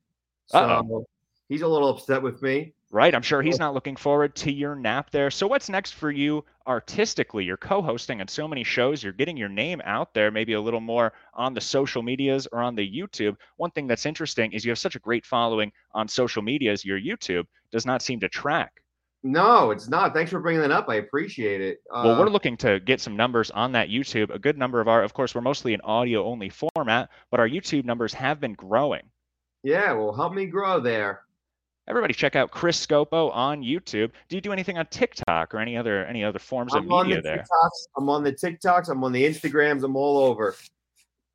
So 0.46 0.58
Uh-oh. 0.58 1.04
he's 1.48 1.62
a 1.62 1.68
little 1.68 1.88
upset 1.88 2.22
with 2.22 2.40
me. 2.42 2.74
Right. 2.90 3.14
I'm 3.14 3.22
sure 3.22 3.42
he's 3.42 3.58
not 3.58 3.74
looking 3.74 3.96
forward 3.96 4.36
to 4.36 4.52
your 4.52 4.76
nap 4.76 5.10
there. 5.10 5.30
So, 5.30 5.48
what's 5.48 5.68
next 5.68 5.92
for 5.94 6.10
you 6.10 6.44
artistically? 6.68 7.44
You're 7.44 7.56
co 7.56 7.82
hosting 7.82 8.20
on 8.20 8.28
so 8.28 8.46
many 8.46 8.62
shows. 8.62 9.02
You're 9.02 9.12
getting 9.12 9.36
your 9.36 9.48
name 9.48 9.82
out 9.84 10.14
there, 10.14 10.30
maybe 10.30 10.52
a 10.52 10.60
little 10.60 10.80
more 10.80 11.12
on 11.34 11.52
the 11.52 11.60
social 11.60 12.02
medias 12.02 12.46
or 12.52 12.62
on 12.62 12.76
the 12.76 12.88
YouTube. 12.88 13.36
One 13.56 13.72
thing 13.72 13.88
that's 13.88 14.06
interesting 14.06 14.52
is 14.52 14.64
you 14.64 14.70
have 14.70 14.78
such 14.78 14.94
a 14.94 15.00
great 15.00 15.26
following 15.26 15.72
on 15.94 16.06
social 16.06 16.42
medias. 16.42 16.84
Your 16.84 16.98
YouTube 17.00 17.46
does 17.72 17.86
not 17.86 18.02
seem 18.02 18.20
to 18.20 18.28
track. 18.28 18.72
No, 19.24 19.72
it's 19.72 19.88
not. 19.88 20.14
Thanks 20.14 20.30
for 20.30 20.38
bringing 20.38 20.62
that 20.62 20.70
up. 20.70 20.88
I 20.88 20.96
appreciate 20.96 21.60
it. 21.60 21.78
Well, 21.90 22.12
Uh, 22.12 22.20
we're 22.20 22.28
looking 22.30 22.56
to 22.58 22.78
get 22.78 23.00
some 23.00 23.16
numbers 23.16 23.50
on 23.50 23.72
that 23.72 23.88
YouTube. 23.88 24.32
A 24.32 24.38
good 24.38 24.56
number 24.56 24.80
of 24.80 24.86
our, 24.86 25.02
of 25.02 25.12
course, 25.12 25.34
we're 25.34 25.40
mostly 25.40 25.74
an 25.74 25.80
audio 25.82 26.24
only 26.24 26.50
format, 26.50 27.10
but 27.32 27.40
our 27.40 27.48
YouTube 27.48 27.84
numbers 27.84 28.14
have 28.14 28.38
been 28.40 28.54
growing. 28.54 29.02
yeah, 29.64 29.92
well, 29.92 30.12
help 30.12 30.32
me 30.32 30.46
grow 30.46 30.78
there. 30.78 31.22
Everybody, 31.88 32.14
check 32.14 32.34
out 32.34 32.50
Chris 32.50 32.84
Scopo 32.84 33.32
on 33.32 33.62
YouTube. 33.62 34.10
Do 34.28 34.36
you 34.36 34.40
do 34.40 34.52
anything 34.52 34.76
on 34.76 34.86
TikTok 34.86 35.54
or 35.54 35.58
any 35.58 35.76
other 35.76 36.04
any 36.04 36.24
other 36.24 36.40
forms 36.40 36.74
of 36.74 36.82
I'm 36.82 36.92
on 36.92 37.06
media 37.06 37.22
the 37.22 37.28
there? 37.28 37.36
TikToks. 37.38 37.86
I'm 37.96 38.08
on 38.08 38.24
the 38.24 38.32
TikToks. 38.32 38.88
I'm 38.88 39.04
on 39.04 39.12
the 39.12 39.24
Instagrams. 39.24 39.84
I'm 39.84 39.94
all 39.94 40.18
over. 40.18 40.56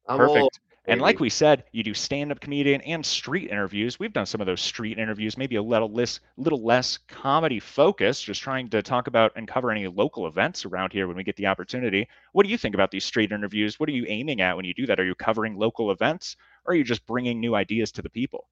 I'm 0.07 0.19
all 0.19 0.31
over, 0.31 0.39
Perfect. 0.39 0.59
And 0.87 0.99
like 0.99 1.19
we 1.19 1.29
said, 1.29 1.65
you 1.71 1.83
do 1.83 1.93
stand-up 1.93 2.39
comedian 2.41 2.81
and 2.81 3.05
street 3.05 3.51
interviews. 3.51 3.99
We've 3.99 4.11
done 4.11 4.25
some 4.25 4.41
of 4.41 4.47
those 4.47 4.61
street 4.61 4.97
interviews, 4.97 5.37
maybe 5.37 5.55
a 5.55 5.61
little 5.61 5.93
less, 5.93 6.19
little 6.37 6.65
less 6.65 6.97
comedy 7.07 7.59
focused, 7.59 8.25
just 8.25 8.41
trying 8.41 8.67
to 8.71 8.81
talk 8.81 9.05
about 9.05 9.31
and 9.35 9.47
cover 9.47 9.69
any 9.71 9.87
local 9.87 10.27
events 10.27 10.65
around 10.65 10.91
here 10.91 11.07
when 11.07 11.15
we 11.15 11.23
get 11.23 11.35
the 11.35 11.45
opportunity. 11.45 12.09
What 12.33 12.43
do 12.43 12.49
you 12.49 12.57
think 12.57 12.73
about 12.73 12.89
these 12.89 13.05
street 13.05 13.31
interviews? 13.31 13.79
What 13.79 13.89
are 13.89 13.93
you 13.93 14.05
aiming 14.07 14.41
at 14.41 14.55
when 14.55 14.65
you 14.65 14.73
do 14.73 14.87
that? 14.87 14.99
Are 14.99 15.05
you 15.05 15.15
covering 15.15 15.55
local 15.55 15.91
events, 15.91 16.35
or 16.65 16.73
are 16.73 16.75
you 16.75 16.83
just 16.83 17.05
bringing 17.05 17.39
new 17.39 17.53
ideas 17.53 17.91
to 17.93 18.01
the 18.01 18.09
people? 18.09 18.49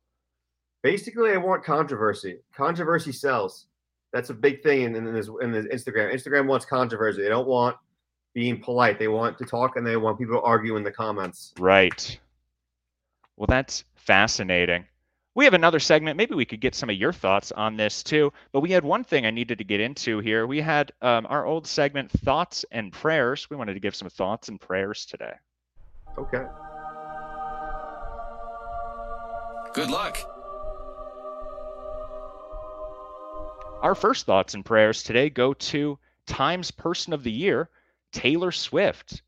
Basically, 0.81 1.31
I 1.31 1.37
want 1.37 1.63
controversy. 1.63 2.39
Controversy 2.53 3.11
sells. 3.11 3.65
That's 4.13 4.29
a 4.29 4.33
big 4.33 4.63
thing 4.63 4.83
in, 4.83 4.95
in 4.95 5.13
this 5.13 5.29
in 5.41 5.51
this 5.51 5.65
Instagram. 5.67 6.13
Instagram 6.13 6.47
wants 6.47 6.65
controversy. 6.65 7.21
They 7.21 7.29
don't 7.29 7.47
want 7.47 7.75
being 8.33 8.61
polite. 8.61 8.97
They 8.97 9.07
want 9.07 9.37
to 9.39 9.45
talk 9.45 9.75
and 9.75 9.85
they 9.85 9.97
want 9.97 10.17
people 10.17 10.35
to 10.35 10.41
argue 10.41 10.77
in 10.77 10.83
the 10.83 10.91
comments. 10.91 11.53
Right. 11.59 12.19
Well, 13.35 13.47
that's 13.47 13.83
fascinating. 13.95 14.85
We 15.35 15.45
have 15.45 15.53
another 15.53 15.79
segment. 15.79 16.17
Maybe 16.17 16.35
we 16.35 16.45
could 16.45 16.59
get 16.59 16.75
some 16.75 16.89
of 16.89 16.95
your 16.95 17.13
thoughts 17.13 17.51
on 17.51 17.77
this 17.77 18.03
too. 18.03 18.33
But 18.51 18.61
we 18.61 18.71
had 18.71 18.83
one 18.83 19.03
thing 19.03 19.25
I 19.25 19.31
needed 19.31 19.57
to 19.59 19.63
get 19.63 19.79
into 19.79 20.19
here. 20.19 20.47
We 20.47 20.59
had 20.59 20.91
um, 21.01 21.27
our 21.29 21.45
old 21.45 21.67
segment, 21.67 22.11
Thoughts 22.11 22.65
and 22.71 22.91
Prayers. 22.91 23.49
We 23.49 23.55
wanted 23.55 23.75
to 23.75 23.79
give 23.79 23.95
some 23.95 24.09
thoughts 24.09 24.49
and 24.49 24.59
prayers 24.59 25.05
today. 25.05 25.33
Okay. 26.17 26.43
Good 29.73 29.91
luck. 29.91 30.38
Our 33.81 33.95
first 33.95 34.25
thoughts 34.25 34.55
and 34.55 34.65
prayers 34.65 35.03
today 35.03 35.29
go 35.29 35.53
to 35.53 35.97
Times 36.25 36.69
Person 36.69 37.13
of 37.13 37.23
the 37.23 37.31
Year, 37.31 37.69
Taylor 38.11 38.51
Swift. 38.51 39.21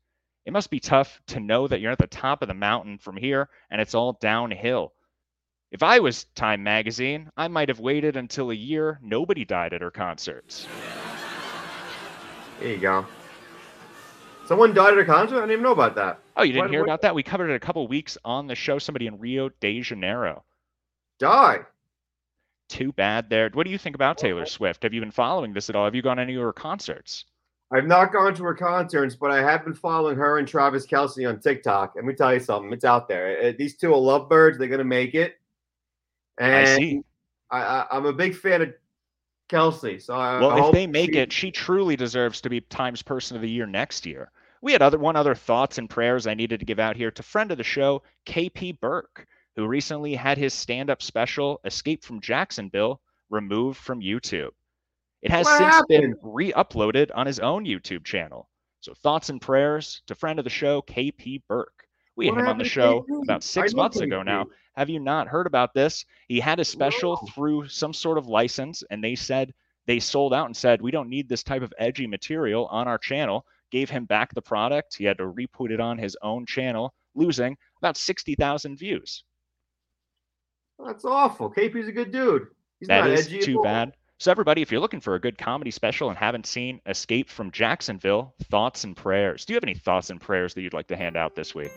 It 0.44 0.52
must 0.52 0.70
be 0.70 0.78
tough 0.80 1.20
to 1.28 1.40
know 1.40 1.66
that 1.68 1.80
you're 1.80 1.92
at 1.92 1.98
the 1.98 2.06
top 2.06 2.42
of 2.42 2.48
the 2.48 2.54
mountain 2.54 2.98
from 2.98 3.16
here 3.16 3.48
and 3.70 3.80
it's 3.80 3.94
all 3.94 4.18
downhill. 4.20 4.92
If 5.70 5.82
I 5.82 6.00
was 6.00 6.24
Time 6.34 6.62
Magazine, 6.62 7.30
I 7.36 7.48
might 7.48 7.70
have 7.70 7.80
waited 7.80 8.16
until 8.16 8.50
a 8.50 8.54
year 8.54 8.98
nobody 9.02 9.44
died 9.46 9.72
at 9.72 9.80
her 9.80 9.90
concerts. 9.90 10.66
There 12.60 12.68
you 12.72 12.78
go. 12.78 13.06
Someone 14.46 14.74
died 14.74 14.92
at 14.92 14.98
a 14.98 15.04
concert. 15.04 15.36
I 15.36 15.40
didn't 15.40 15.52
even 15.52 15.62
know 15.62 15.72
about 15.72 15.94
that. 15.94 16.18
Oh, 16.36 16.42
you 16.42 16.52
didn't 16.52 16.64
What- 16.64 16.70
hear 16.72 16.80
what- 16.80 16.88
about 16.88 17.00
that? 17.02 17.14
We 17.14 17.22
covered 17.22 17.48
it 17.50 17.54
a 17.54 17.60
couple 17.60 17.86
weeks 17.88 18.18
on 18.24 18.46
the 18.48 18.54
show. 18.54 18.78
Somebody 18.78 19.06
in 19.06 19.18
Rio 19.18 19.48
de 19.60 19.80
Janeiro. 19.80 20.44
Die. 21.18 21.60
Too 22.72 22.90
bad 22.92 23.28
there. 23.28 23.50
What 23.52 23.66
do 23.66 23.70
you 23.70 23.76
think 23.76 23.94
about 23.94 24.16
Taylor 24.16 24.46
Swift? 24.46 24.82
Have 24.82 24.94
you 24.94 25.00
been 25.00 25.10
following 25.10 25.52
this 25.52 25.68
at 25.68 25.76
all? 25.76 25.84
Have 25.84 25.94
you 25.94 26.00
gone 26.00 26.16
to 26.16 26.22
any 26.22 26.36
of 26.36 26.42
her 26.42 26.54
concerts? 26.54 27.26
I've 27.70 27.86
not 27.86 28.14
gone 28.14 28.34
to 28.34 28.42
her 28.44 28.54
concerts, 28.54 29.14
but 29.14 29.30
I 29.30 29.42
have 29.42 29.64
been 29.64 29.74
following 29.74 30.16
her 30.16 30.38
and 30.38 30.48
Travis 30.48 30.86
Kelce 30.86 31.28
on 31.28 31.38
TikTok. 31.38 31.92
Let 31.96 32.06
me 32.06 32.14
tell 32.14 32.32
you 32.32 32.40
something. 32.40 32.72
It's 32.72 32.86
out 32.86 33.08
there. 33.08 33.38
Uh, 33.48 33.52
These 33.58 33.76
two 33.76 33.92
are 33.92 33.98
lovebirds. 33.98 34.56
They're 34.58 34.68
gonna 34.68 34.84
make 34.84 35.14
it. 35.14 35.34
And 36.38 36.54
I 36.54 36.64
see. 36.78 37.02
I, 37.50 37.58
I, 37.60 37.86
I'm 37.90 38.06
a 38.06 38.12
big 38.14 38.34
fan 38.34 38.62
of 38.62 38.72
Kelsey. 39.50 39.98
So 39.98 40.14
I, 40.14 40.40
Well, 40.40 40.50
I 40.50 40.66
if 40.68 40.72
they 40.72 40.86
make 40.86 41.12
she- 41.12 41.18
it, 41.18 41.30
she 41.30 41.50
truly 41.50 41.94
deserves 41.94 42.40
to 42.40 42.48
be 42.48 42.62
Times 42.62 43.02
Person 43.02 43.36
of 43.36 43.42
the 43.42 43.50
Year 43.50 43.66
next 43.66 44.06
year. 44.06 44.30
We 44.62 44.72
had 44.72 44.80
other 44.80 44.98
one 44.98 45.16
other 45.16 45.34
thoughts 45.34 45.76
and 45.76 45.90
prayers 45.90 46.26
I 46.26 46.32
needed 46.34 46.60
to 46.60 46.66
give 46.66 46.78
out 46.78 46.96
here 46.96 47.10
to 47.10 47.22
friend 47.22 47.50
of 47.50 47.58
the 47.58 47.64
show, 47.64 48.02
KP 48.24 48.80
Burke, 48.80 49.26
who 49.56 49.66
recently 49.66 50.14
had 50.14 50.38
his 50.38 50.54
stand-up 50.54 51.02
special 51.02 51.60
Escape 51.64 52.04
from 52.04 52.20
Jacksonville 52.20 53.00
removed 53.30 53.78
from 53.78 54.00
YouTube. 54.00 54.50
It 55.22 55.30
has 55.30 55.46
What 55.46 55.58
since 55.58 55.82
been 55.88 56.14
re-uploaded 56.22 57.10
on 57.14 57.26
his 57.26 57.38
own 57.38 57.64
YouTube 57.64 58.04
channel. 58.04 58.48
So 58.80 58.94
thoughts 58.94 59.28
and 59.28 59.40
prayers 59.40 60.02
to 60.06 60.14
friend 60.14 60.38
of 60.38 60.44
the 60.44 60.50
show, 60.50 60.82
KP 60.82 61.42
Burke. 61.48 61.86
We 62.16 62.26
had 62.26 62.36
him 62.36 62.48
on 62.48 62.58
the 62.58 62.64
show 62.64 63.06
about 63.22 63.42
six 63.42 63.74
months 63.74 64.00
ago 64.00 64.22
now. 64.22 64.46
Have 64.74 64.90
you 64.90 65.00
not 65.00 65.28
heard 65.28 65.46
about 65.46 65.74
this? 65.74 66.04
He 66.28 66.40
had 66.40 66.60
a 66.60 66.64
special 66.64 67.18
No. 67.22 67.28
through 67.28 67.68
some 67.68 67.92
sort 67.92 68.18
of 68.18 68.26
license, 68.26 68.82
and 68.90 69.02
they 69.02 69.14
said 69.14 69.54
they 69.86 70.00
sold 70.00 70.34
out 70.34 70.46
and 70.46 70.56
said, 70.56 70.82
We 70.82 70.90
don't 70.90 71.08
need 71.08 71.28
this 71.28 71.42
type 71.42 71.62
of 71.62 71.72
edgy 71.78 72.06
material 72.06 72.66
on 72.66 72.88
our 72.88 72.98
channel. 72.98 73.46
Gave 73.70 73.88
him 73.88 74.04
back 74.04 74.34
the 74.34 74.42
product. 74.42 74.96
He 74.96 75.04
had 75.04 75.18
to 75.18 75.26
re 75.26 75.46
put 75.46 75.72
it 75.72 75.80
on 75.80 75.96
his 75.96 76.16
own 76.22 76.44
channel, 76.44 76.94
losing 77.14 77.56
about 77.78 77.96
60,000 77.96 78.76
views. 78.76 79.24
That's 80.84 81.04
awful. 81.04 81.50
KP's 81.50 81.88
a 81.88 81.92
good 81.92 82.12
dude. 82.12 82.48
He's 82.80 82.88
That 82.88 83.00
not 83.00 83.10
is 83.10 83.26
edgy 83.26 83.40
too 83.40 83.62
bad. 83.62 83.94
So, 84.18 84.30
everybody, 84.30 84.62
if 84.62 84.70
you're 84.70 84.80
looking 84.80 85.00
for 85.00 85.16
a 85.16 85.20
good 85.20 85.36
comedy 85.36 85.72
special 85.72 86.08
and 86.08 86.16
haven't 86.16 86.46
seen 86.46 86.80
Escape 86.86 87.28
from 87.28 87.50
Jacksonville, 87.50 88.34
thoughts 88.44 88.84
and 88.84 88.96
prayers. 88.96 89.44
Do 89.44 89.52
you 89.52 89.56
have 89.56 89.64
any 89.64 89.74
thoughts 89.74 90.10
and 90.10 90.20
prayers 90.20 90.54
that 90.54 90.62
you'd 90.62 90.72
like 90.72 90.86
to 90.88 90.96
hand 90.96 91.16
out 91.16 91.34
this 91.34 91.54
week? 91.54 91.72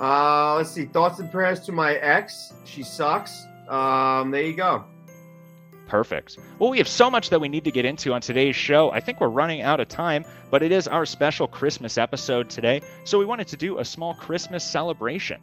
Uh, 0.00 0.56
let's 0.56 0.70
see. 0.70 0.86
Thoughts 0.86 1.18
and 1.18 1.30
prayers 1.30 1.60
to 1.60 1.72
my 1.72 1.94
ex. 1.96 2.54
She 2.64 2.82
sucks. 2.82 3.44
Um, 3.68 4.30
there 4.30 4.42
you 4.42 4.54
go. 4.54 4.84
Perfect. 5.86 6.38
Well, 6.58 6.70
we 6.70 6.78
have 6.78 6.88
so 6.88 7.10
much 7.10 7.30
that 7.30 7.40
we 7.40 7.48
need 7.48 7.64
to 7.64 7.70
get 7.70 7.84
into 7.84 8.14
on 8.14 8.20
today's 8.20 8.56
show. 8.56 8.90
I 8.92 9.00
think 9.00 9.20
we're 9.20 9.28
running 9.28 9.60
out 9.60 9.80
of 9.80 9.88
time, 9.88 10.24
but 10.50 10.62
it 10.62 10.72
is 10.72 10.86
our 10.86 11.04
special 11.04 11.48
Christmas 11.48 11.98
episode 11.98 12.48
today. 12.48 12.80
So 13.04 13.18
we 13.18 13.24
wanted 13.24 13.48
to 13.48 13.56
do 13.56 13.78
a 13.78 13.84
small 13.84 14.14
Christmas 14.14 14.64
celebration. 14.64 15.40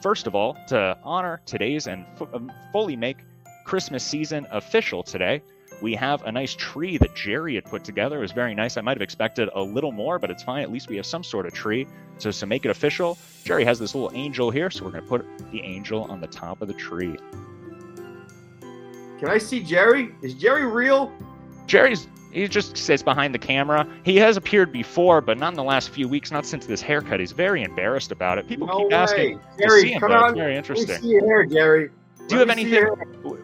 First 0.00 0.26
of 0.26 0.34
all, 0.34 0.56
to 0.68 0.96
honor 1.02 1.40
today's 1.46 1.86
and 1.86 2.04
fu- 2.16 2.28
um, 2.32 2.52
fully 2.72 2.96
make 2.96 3.18
Christmas 3.64 4.04
season 4.04 4.46
official 4.50 5.02
today, 5.02 5.42
we 5.82 5.94
have 5.94 6.22
a 6.22 6.32
nice 6.32 6.54
tree 6.54 6.96
that 6.98 7.14
Jerry 7.14 7.54
had 7.54 7.64
put 7.64 7.84
together. 7.84 8.18
It 8.18 8.22
was 8.22 8.32
very 8.32 8.54
nice. 8.54 8.76
I 8.76 8.80
might 8.80 8.96
have 8.96 9.02
expected 9.02 9.50
a 9.54 9.60
little 9.60 9.92
more, 9.92 10.18
but 10.18 10.30
it's 10.30 10.42
fine. 10.42 10.62
At 10.62 10.70
least 10.70 10.88
we 10.88 10.96
have 10.96 11.06
some 11.06 11.24
sort 11.24 11.46
of 11.46 11.52
tree. 11.52 11.86
So 12.18 12.30
to 12.30 12.46
make 12.46 12.64
it 12.64 12.70
official, 12.70 13.18
Jerry 13.44 13.64
has 13.64 13.78
this 13.78 13.94
little 13.94 14.10
angel 14.14 14.50
here, 14.50 14.70
so 14.70 14.84
we're 14.84 14.92
going 14.92 15.02
to 15.02 15.08
put 15.08 15.50
the 15.50 15.60
angel 15.62 16.04
on 16.04 16.20
the 16.20 16.26
top 16.28 16.62
of 16.62 16.68
the 16.68 16.74
tree. 16.74 17.16
Can 19.18 19.28
I 19.28 19.38
see 19.38 19.62
Jerry? 19.62 20.14
Is 20.22 20.34
Jerry 20.34 20.66
real? 20.66 21.12
Jerry's 21.66 22.06
he 22.32 22.46
just 22.48 22.76
sits 22.76 23.02
behind 23.02 23.34
the 23.34 23.38
camera. 23.38 23.86
He 24.04 24.16
has 24.16 24.36
appeared 24.36 24.72
before, 24.72 25.20
but 25.20 25.38
not 25.38 25.52
in 25.52 25.56
the 25.56 25.62
last 25.64 25.90
few 25.90 26.06
weeks, 26.08 26.30
not 26.30 26.44
since 26.46 26.66
this 26.66 26.80
haircut. 26.82 27.20
He's 27.20 27.32
very 27.32 27.62
embarrassed 27.62 28.12
about 28.12 28.38
it. 28.38 28.46
People 28.48 28.66
No 28.66 28.78
keep 28.78 28.88
way. 28.88 28.94
asking 28.94 29.40
to 29.58 29.70
see 29.70 29.92
him, 29.92 30.00
come 30.00 30.10
though. 30.10 30.16
on. 30.16 30.30
It's 30.30 30.38
very 30.38 30.56
interesting. 30.56 30.96
see 31.00 31.08
your 31.08 31.24
hair, 31.26 31.46
Jerry. 31.46 31.90
Do 32.28 32.34
you 32.34 32.40
have 32.40 32.50
anything? 32.50 32.84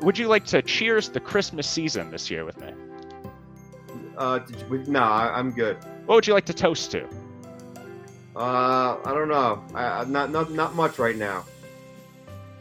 Would 0.00 0.18
you 0.18 0.26
like 0.28 0.44
to 0.46 0.60
cheers 0.62 1.08
the 1.08 1.20
Christmas 1.20 1.68
season 1.68 2.10
this 2.10 2.30
year 2.30 2.44
with 2.44 2.60
me? 2.60 2.72
Uh, 4.18 4.40
you, 4.68 4.80
I'm 5.32 5.50
good. 5.52 5.76
What 6.06 6.16
would 6.16 6.26
you 6.26 6.34
like 6.34 6.44
to 6.46 6.52
toast 6.52 6.90
to? 6.90 7.06
Uh, 8.34 8.96
I 9.04 9.12
don't 9.14 9.28
know. 9.28 9.62
I, 9.74 9.84
I 10.00 10.04
not 10.04 10.30
not 10.30 10.50
not 10.52 10.74
much 10.74 10.98
right 10.98 11.16
now. 11.16 11.44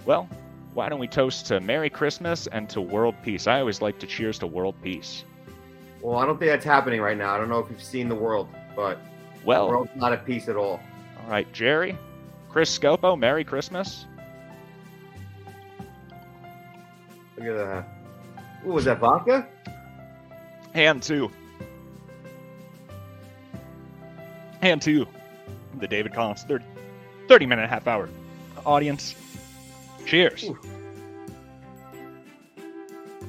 Well, 0.05 0.29
why 0.73 0.89
don't 0.89 0.99
we 0.99 1.07
toast 1.07 1.47
to 1.47 1.59
Merry 1.59 1.89
Christmas 1.89 2.47
and 2.47 2.69
to 2.69 2.81
world 2.81 3.15
peace? 3.23 3.47
I 3.47 3.59
always 3.59 3.81
like 3.81 3.99
to 3.99 4.07
cheers 4.07 4.37
to 4.39 4.47
world 4.47 4.75
peace. 4.81 5.23
Well, 6.01 6.17
I 6.17 6.25
don't 6.25 6.37
think 6.39 6.51
that's 6.51 6.65
happening 6.65 6.99
right 7.01 7.17
now. 7.17 7.33
I 7.33 7.37
don't 7.37 7.49
know 7.49 7.59
if 7.59 7.69
you've 7.69 7.81
seen 7.83 8.09
the 8.09 8.15
world, 8.15 8.47
but 8.75 8.95
the 8.95 9.45
Well, 9.45 9.63
all 9.65 9.69
world's 9.69 9.91
not 9.95 10.13
at 10.13 10.25
peace 10.25 10.47
at 10.49 10.55
all. 10.55 10.79
all. 11.23 11.29
right, 11.29 11.51
Jerry, 11.53 11.97
Chris 12.49 12.77
Scopo, 12.77 13.17
Merry 13.17 13.43
Christmas. 13.43 14.05
Look 17.37 17.47
at 17.47 17.53
that. 17.55 17.87
What 18.63 18.75
was 18.75 18.85
that 18.85 18.99
vodka? 18.99 19.47
Hand 20.73 21.03
two. 21.03 21.29
Hand 24.61 24.81
two. 24.81 25.07
The 25.79 25.87
David 25.87 26.13
Collins 26.13 26.43
30, 26.43 26.63
30 27.27 27.45
minute, 27.45 27.69
half 27.69 27.87
hour 27.87 28.09
audience. 28.65 29.15
Cheers. 30.05 30.49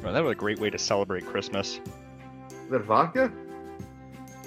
Well, 0.02 0.12
that 0.12 0.22
was 0.22 0.32
a 0.32 0.34
great 0.34 0.58
way 0.58 0.68
to 0.70 0.78
celebrate 0.78 1.24
Christmas. 1.24 1.80
Is 2.72 2.78
that 2.78 2.86
vodka? 2.86 3.30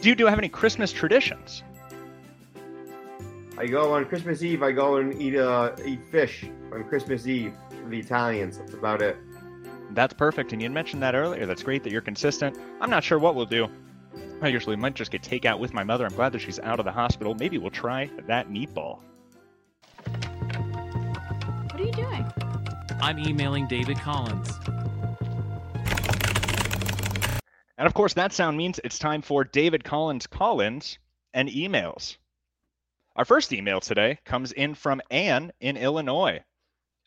Do 0.02 0.10
you 0.10 0.16
do 0.16 0.26
have 0.26 0.40
any 0.40 0.50
Christmas 0.50 0.92
traditions? 0.92 1.62
I 3.56 3.68
go 3.68 3.94
on 3.94 4.06
Christmas 4.06 4.42
Eve. 4.42 4.64
I 4.64 4.72
go 4.72 4.96
and 4.96 5.22
eat 5.22 5.38
uh 5.38 5.76
eat 5.86 6.04
fish 6.10 6.50
on 6.74 6.86
Christmas 6.86 7.28
Eve 7.28 7.54
for 7.70 7.88
the 7.88 8.00
Italians. 8.00 8.58
That's 8.58 8.74
about 8.74 9.04
it. 9.04 9.16
That's 9.92 10.16
perfect. 10.16 10.54
And 10.54 10.62
you 10.62 10.72
mentioned 10.72 11.04
that 11.04 11.14
earlier. 11.14 11.46
That's 11.46 11.62
great 11.62 11.84
that 11.84 11.92
you're 11.92 12.02
consistent. 12.02 12.58
I'm 12.82 12.90
not 12.90 13.04
sure 13.04 13.20
what 13.20 13.36
we'll 13.36 13.46
do. 13.46 13.68
I 14.42 14.48
usually 14.48 14.76
might 14.76 14.96
just 14.96 15.12
get 15.12 15.22
takeout 15.22 15.60
with 15.60 15.76
my 15.76 15.84
mother. 15.84 16.04
I'm 16.04 16.16
glad 16.16 16.32
that 16.32 16.40
she's 16.40 16.60
out 16.62 16.80
of 16.80 16.86
the 16.86 16.92
hospital. 16.92 17.36
Maybe 17.36 17.60
we'll 17.60 17.70
try 17.70 18.10
that 18.26 18.50
meatball. 18.50 19.02
What 21.70 21.80
are 21.80 21.84
you 21.84 21.92
doing? 21.92 22.26
I'm 23.02 23.20
emailing 23.20 23.68
David 23.68 24.00
Collins. 24.00 24.50
And 27.78 27.88
of 27.88 27.94
course, 27.94 28.14
that 28.14 28.32
sound 28.32 28.58
means 28.58 28.80
it's 28.84 29.00
time 29.00 29.22
for 29.22 29.44
David 29.44 29.84
Collins 29.84 30.28
Collins 30.28 30.98
and 31.34 31.50
emails. 31.50 32.18
Our 33.16 33.26
first 33.26 33.52
email 33.54 33.80
today 33.80 34.20
comes 34.26 34.52
in 34.52 34.76
from 34.76 35.02
Anne 35.12 35.52
in 35.60 35.78
Illinois, 35.78 36.44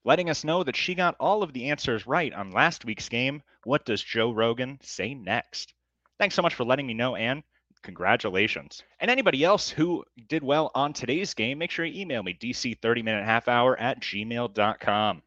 letting 0.04 0.30
us 0.30 0.44
know 0.44 0.62
that 0.64 0.76
she 0.76 0.94
got 0.94 1.16
all 1.18 1.42
of 1.42 1.52
the 1.52 1.70
answers 1.70 2.06
right 2.06 2.32
on 2.32 2.50
last 2.50 2.84
week's 2.84 3.08
game. 3.08 3.42
What 3.64 3.84
does 3.84 4.02
Joe 4.02 4.30
Rogan 4.30 4.78
say 4.82 5.14
next? 5.14 5.74
Thanks 6.18 6.34
so 6.34 6.42
much 6.42 6.54
for 6.54 6.64
letting 6.64 6.86
me 6.86 6.94
know, 6.94 7.16
Anne. 7.16 7.42
Congratulations. 7.82 8.82
And 9.00 9.10
anybody 9.10 9.44
else 9.44 9.70
who 9.70 10.04
did 10.28 10.42
well 10.42 10.70
on 10.74 10.92
today's 10.92 11.32
game, 11.34 11.58
make 11.58 11.70
sure 11.70 11.84
you 11.84 12.00
email 12.00 12.22
me, 12.22 12.34
dc30minute 12.34 13.24
half 13.24 13.48
hour 13.48 13.78
at 13.78 14.00
gmail.com. 14.00 15.22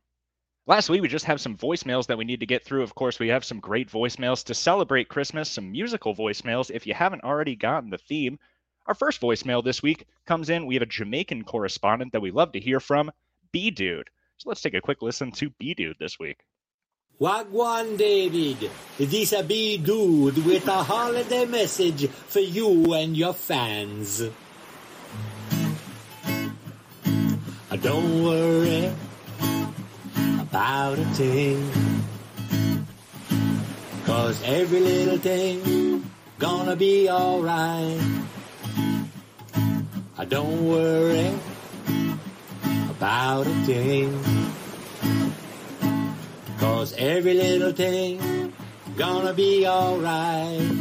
Last 0.67 0.89
week, 0.89 1.01
we 1.01 1.07
just 1.07 1.25
have 1.25 1.41
some 1.41 1.57
voicemails 1.57 2.05
that 2.05 2.19
we 2.19 2.23
need 2.23 2.41
to 2.41 2.45
get 2.45 2.63
through. 2.63 2.83
Of 2.83 2.93
course, 2.93 3.17
we 3.17 3.29
have 3.29 3.43
some 3.43 3.59
great 3.59 3.89
voicemails 3.89 4.43
to 4.45 4.53
celebrate 4.53 5.09
Christmas, 5.09 5.49
some 5.49 5.71
musical 5.71 6.13
voicemails. 6.13 6.69
If 6.69 6.85
you 6.85 6.93
haven't 6.93 7.23
already 7.23 7.55
gotten 7.55 7.89
the 7.89 7.97
theme, 7.97 8.37
our 8.85 8.93
first 8.93 9.19
voicemail 9.21 9.63
this 9.63 9.81
week 9.81 10.05
comes 10.27 10.51
in. 10.51 10.67
We 10.67 10.75
have 10.75 10.83
a 10.83 10.85
Jamaican 10.85 11.45
correspondent 11.45 12.11
that 12.11 12.21
we 12.21 12.29
love 12.29 12.51
to 12.51 12.59
hear 12.59 12.79
from, 12.79 13.11
B 13.51 13.71
Dude. 13.71 14.11
So 14.37 14.49
let's 14.49 14.61
take 14.61 14.75
a 14.75 14.81
quick 14.81 15.01
listen 15.01 15.31
to 15.31 15.49
B 15.49 15.73
Dude 15.73 15.97
this 15.99 16.19
week. 16.19 16.37
Wagwan 17.19 17.97
David, 17.97 18.69
this 18.99 19.33
a 19.33 19.41
B 19.41 19.77
dude 19.77 20.45
with 20.45 20.67
a 20.67 20.83
holiday 20.83 21.45
message 21.45 22.07
for 22.07 22.39
you 22.39 22.93
and 22.93 23.17
your 23.17 23.33
fans. 23.33 24.29
Don't 27.81 28.23
worry 28.23 28.70
about 30.61 30.99
a 30.99 31.05
thing, 31.17 31.57
cause 34.05 34.39
every 34.45 34.79
little 34.79 35.17
thing 35.17 36.05
gonna 36.37 36.75
be 36.75 37.09
alright. 37.09 37.99
I 40.19 40.25
Don't 40.25 40.67
worry 40.67 41.33
about 42.91 43.47
a 43.47 43.55
thing. 43.65 44.13
Cause 46.59 46.93
every 46.95 47.33
little 47.33 47.71
thing 47.71 48.53
gonna 48.95 49.33
be 49.33 49.65
alright. 49.65 50.77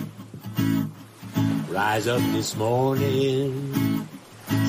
Rise 1.70 2.06
up 2.06 2.20
this 2.36 2.54
morning, 2.54 4.06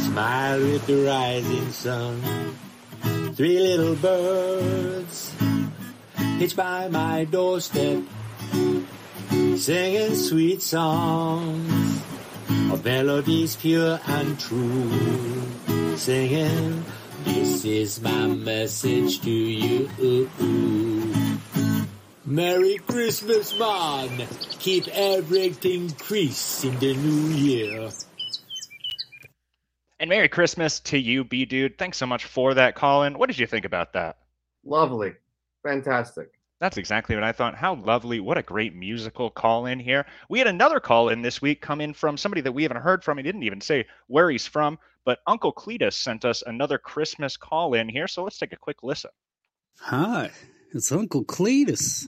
smile 0.07 0.59
with 0.61 0.87
the 0.87 1.03
rising 1.03 1.69
sun. 1.71 2.21
Three 3.41 3.57
little 3.57 3.95
birds 3.95 5.33
hitch 6.37 6.55
by 6.55 6.89
my 6.89 7.25
doorstep, 7.25 8.03
singing 9.57 10.13
sweet 10.13 10.61
songs 10.61 12.03
of 12.71 12.85
melodies 12.85 13.55
pure 13.55 13.99
and 14.05 14.39
true. 14.39 14.91
Singing, 15.97 16.85
this 17.23 17.65
is 17.65 17.99
my 17.99 18.27
message 18.27 19.21
to 19.21 19.31
you. 19.31 20.29
Merry 22.23 22.77
Christmas, 22.77 23.57
man. 23.57 24.27
Keep 24.59 24.87
everything 24.89 25.89
crease 25.89 26.63
in 26.63 26.77
the 26.77 26.93
new 26.93 27.33
year. 27.33 27.89
And 30.01 30.09
Merry 30.09 30.29
Christmas 30.29 30.79
to 30.79 30.97
you, 30.97 31.23
B 31.23 31.45
Dude. 31.45 31.77
Thanks 31.77 31.95
so 31.95 32.07
much 32.07 32.25
for 32.25 32.55
that 32.55 32.73
Colin. 32.73 33.19
What 33.19 33.27
did 33.27 33.37
you 33.37 33.45
think 33.45 33.65
about 33.65 33.93
that? 33.93 34.17
Lovely, 34.65 35.13
fantastic. 35.61 36.31
That's 36.59 36.77
exactly 36.77 37.13
what 37.13 37.23
I 37.23 37.31
thought. 37.31 37.53
How 37.53 37.75
lovely. 37.75 38.19
What 38.19 38.39
a 38.39 38.41
great 38.41 38.73
musical 38.75 39.29
call 39.29 39.67
in 39.67 39.79
here. 39.79 40.07
We 40.27 40.39
had 40.39 40.47
another 40.47 40.79
call 40.79 41.09
in 41.09 41.21
this 41.21 41.39
week 41.39 41.61
come 41.61 41.81
in 41.81 41.93
from 41.93 42.17
somebody 42.17 42.41
that 42.41 42.51
we 42.51 42.63
haven't 42.63 42.81
heard 42.81 43.03
from. 43.03 43.17
He 43.17 43.23
didn't 43.23 43.43
even 43.43 43.61
say 43.61 43.85
where 44.07 44.31
he's 44.31 44.47
from, 44.47 44.79
but 45.05 45.19
Uncle 45.27 45.53
Cletus 45.53 45.93
sent 45.93 46.25
us 46.25 46.41
another 46.47 46.79
Christmas 46.79 47.37
call 47.37 47.75
in 47.75 47.87
here. 47.87 48.07
So 48.07 48.23
let's 48.23 48.39
take 48.39 48.53
a 48.53 48.57
quick 48.57 48.81
listen. 48.81 49.11
Hi, 49.81 50.31
it's 50.73 50.91
Uncle 50.91 51.25
Cletus. 51.25 52.07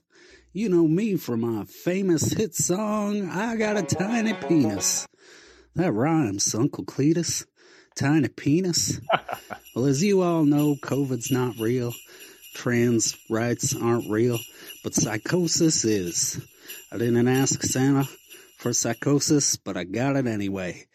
You 0.52 0.68
know 0.68 0.88
me 0.88 1.16
from 1.16 1.42
my 1.42 1.66
famous 1.66 2.34
hit 2.34 2.56
song, 2.56 3.30
I 3.30 3.56
Got 3.56 3.78
a 3.78 3.84
Tiny 3.84 4.34
Penis. 4.34 5.06
That 5.76 5.92
rhymes, 5.92 6.54
Uncle 6.54 6.86
Cletus. 6.86 7.46
Tiny 7.96 8.28
penis. 8.28 9.00
well, 9.76 9.86
as 9.86 10.04
you 10.04 10.22
all 10.22 10.46
know, 10.46 10.76
COVID's 10.82 11.32
not 11.32 11.58
real. 11.58 11.94
Trans 12.56 13.16
rights 13.30 13.76
aren't 13.76 14.10
real, 14.10 14.40
but 14.84 14.96
psychosis 14.96 15.86
is. 15.86 16.44
I 16.92 16.98
didn't 16.98 17.28
ask 17.28 17.62
Santa 17.64 18.08
for 18.58 18.74
psychosis, 18.74 19.58
but 19.58 19.78
I 19.78 19.84
got 19.84 20.16
it 20.16 20.26
anyway. 20.28 20.88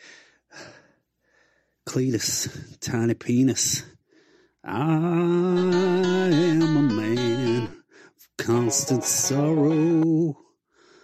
Cletus, 1.87 2.49
tiny 2.81 3.15
penis. 3.15 3.85
I 4.65 4.75
am 4.75 6.77
a 6.77 6.83
man 6.83 7.63
of 7.65 8.29
constant 8.37 9.05
sorrow. 9.05 10.37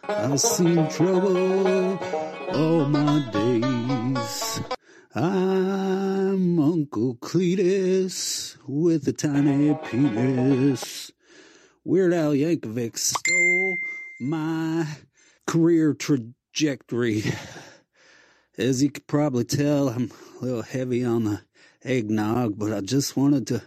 I've 0.09 0.41
seen 0.41 0.89
trouble 0.91 1.99
all 2.53 2.85
my 2.87 3.31
days. 3.33 4.61
I'm 5.14 6.59
Uncle 6.59 7.16
Cletus 7.16 8.57
with 8.66 9.07
a 9.09 9.12
tiny 9.12 9.74
penis. 9.85 11.12
Weird 11.85 12.14
Al 12.14 12.33
Yankovic 12.33 12.98
stole 12.98 13.77
my 14.20 14.87
career 15.46 15.94
trajectory. 15.94 17.24
As 18.59 18.83
you 18.83 18.90
could 18.90 19.07
probably 19.07 19.44
tell, 19.44 19.90
I'm 19.90 20.11
a 20.40 20.44
little 20.44 20.62
heavy 20.62 21.05
on 21.05 21.24
the 21.24 21.42
eggnog, 21.85 22.59
but 22.59 22.72
I 22.72 22.81
just 22.81 23.16
wanted 23.16 23.46
to 23.48 23.62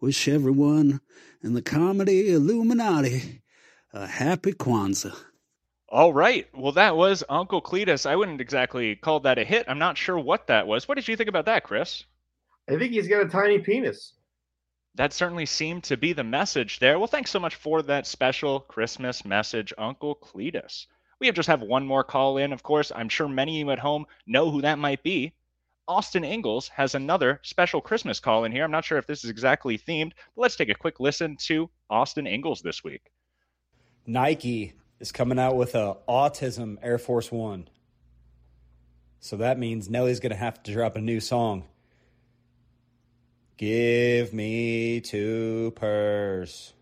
wish 0.00 0.28
everyone 0.28 1.00
in 1.42 1.54
the 1.54 1.62
comedy 1.62 2.32
Illuminati 2.32 3.42
a 3.92 4.06
happy 4.06 4.52
Kwanzaa. 4.52 5.16
All 5.90 6.12
right. 6.12 6.46
Well, 6.54 6.72
that 6.72 6.96
was 6.96 7.24
Uncle 7.30 7.62
Cletus. 7.62 8.04
I 8.04 8.14
wouldn't 8.14 8.42
exactly 8.42 8.94
call 8.94 9.20
that 9.20 9.38
a 9.38 9.44
hit. 9.44 9.64
I'm 9.68 9.78
not 9.78 9.96
sure 9.96 10.18
what 10.18 10.46
that 10.48 10.66
was. 10.66 10.86
What 10.86 10.96
did 10.96 11.08
you 11.08 11.16
think 11.16 11.30
about 11.30 11.46
that, 11.46 11.64
Chris? 11.64 12.04
I 12.68 12.76
think 12.76 12.92
he's 12.92 13.08
got 13.08 13.24
a 13.24 13.28
tiny 13.28 13.58
penis. 13.58 14.12
That 14.96 15.14
certainly 15.14 15.46
seemed 15.46 15.84
to 15.84 15.96
be 15.96 16.12
the 16.12 16.24
message 16.24 16.78
there. 16.78 16.98
Well, 16.98 17.06
thanks 17.06 17.30
so 17.30 17.40
much 17.40 17.54
for 17.54 17.80
that 17.82 18.06
special 18.06 18.60
Christmas 18.60 19.24
message, 19.24 19.72
Uncle 19.78 20.16
Cletus. 20.16 20.86
We 21.20 21.26
have 21.26 21.36
just 21.36 21.48
have 21.48 21.62
one 21.62 21.86
more 21.86 22.04
call 22.04 22.36
in, 22.36 22.52
of 22.52 22.62
course. 22.62 22.92
I'm 22.94 23.08
sure 23.08 23.28
many 23.28 23.60
of 23.60 23.66
you 23.66 23.72
at 23.72 23.78
home 23.78 24.06
know 24.26 24.50
who 24.50 24.60
that 24.62 24.78
might 24.78 25.02
be. 25.02 25.32
Austin 25.86 26.22
Ingalls 26.24 26.68
has 26.68 26.94
another 26.94 27.40
special 27.42 27.80
Christmas 27.80 28.20
call 28.20 28.44
in 28.44 28.52
here. 28.52 28.62
I'm 28.62 28.70
not 28.70 28.84
sure 28.84 28.98
if 28.98 29.06
this 29.06 29.24
is 29.24 29.30
exactly 29.30 29.78
themed, 29.78 30.12
but 30.34 30.42
let's 30.42 30.56
take 30.56 30.68
a 30.68 30.74
quick 30.74 31.00
listen 31.00 31.36
to 31.46 31.70
Austin 31.88 32.26
Ingalls 32.26 32.60
this 32.60 32.84
week. 32.84 33.10
Nike 34.06 34.74
is 35.00 35.12
coming 35.12 35.38
out 35.38 35.56
with 35.56 35.74
a 35.74 35.96
autism 36.08 36.78
Air 36.82 36.98
Force 36.98 37.30
One. 37.30 37.68
So 39.20 39.36
that 39.38 39.58
means 39.58 39.88
Nelly's 39.88 40.20
gonna 40.20 40.36
have 40.36 40.62
to 40.64 40.72
drop 40.72 40.96
a 40.96 41.00
new 41.00 41.20
song. 41.20 41.64
Give 43.56 44.32
me 44.32 45.00
two 45.00 45.72
purrs 45.74 46.72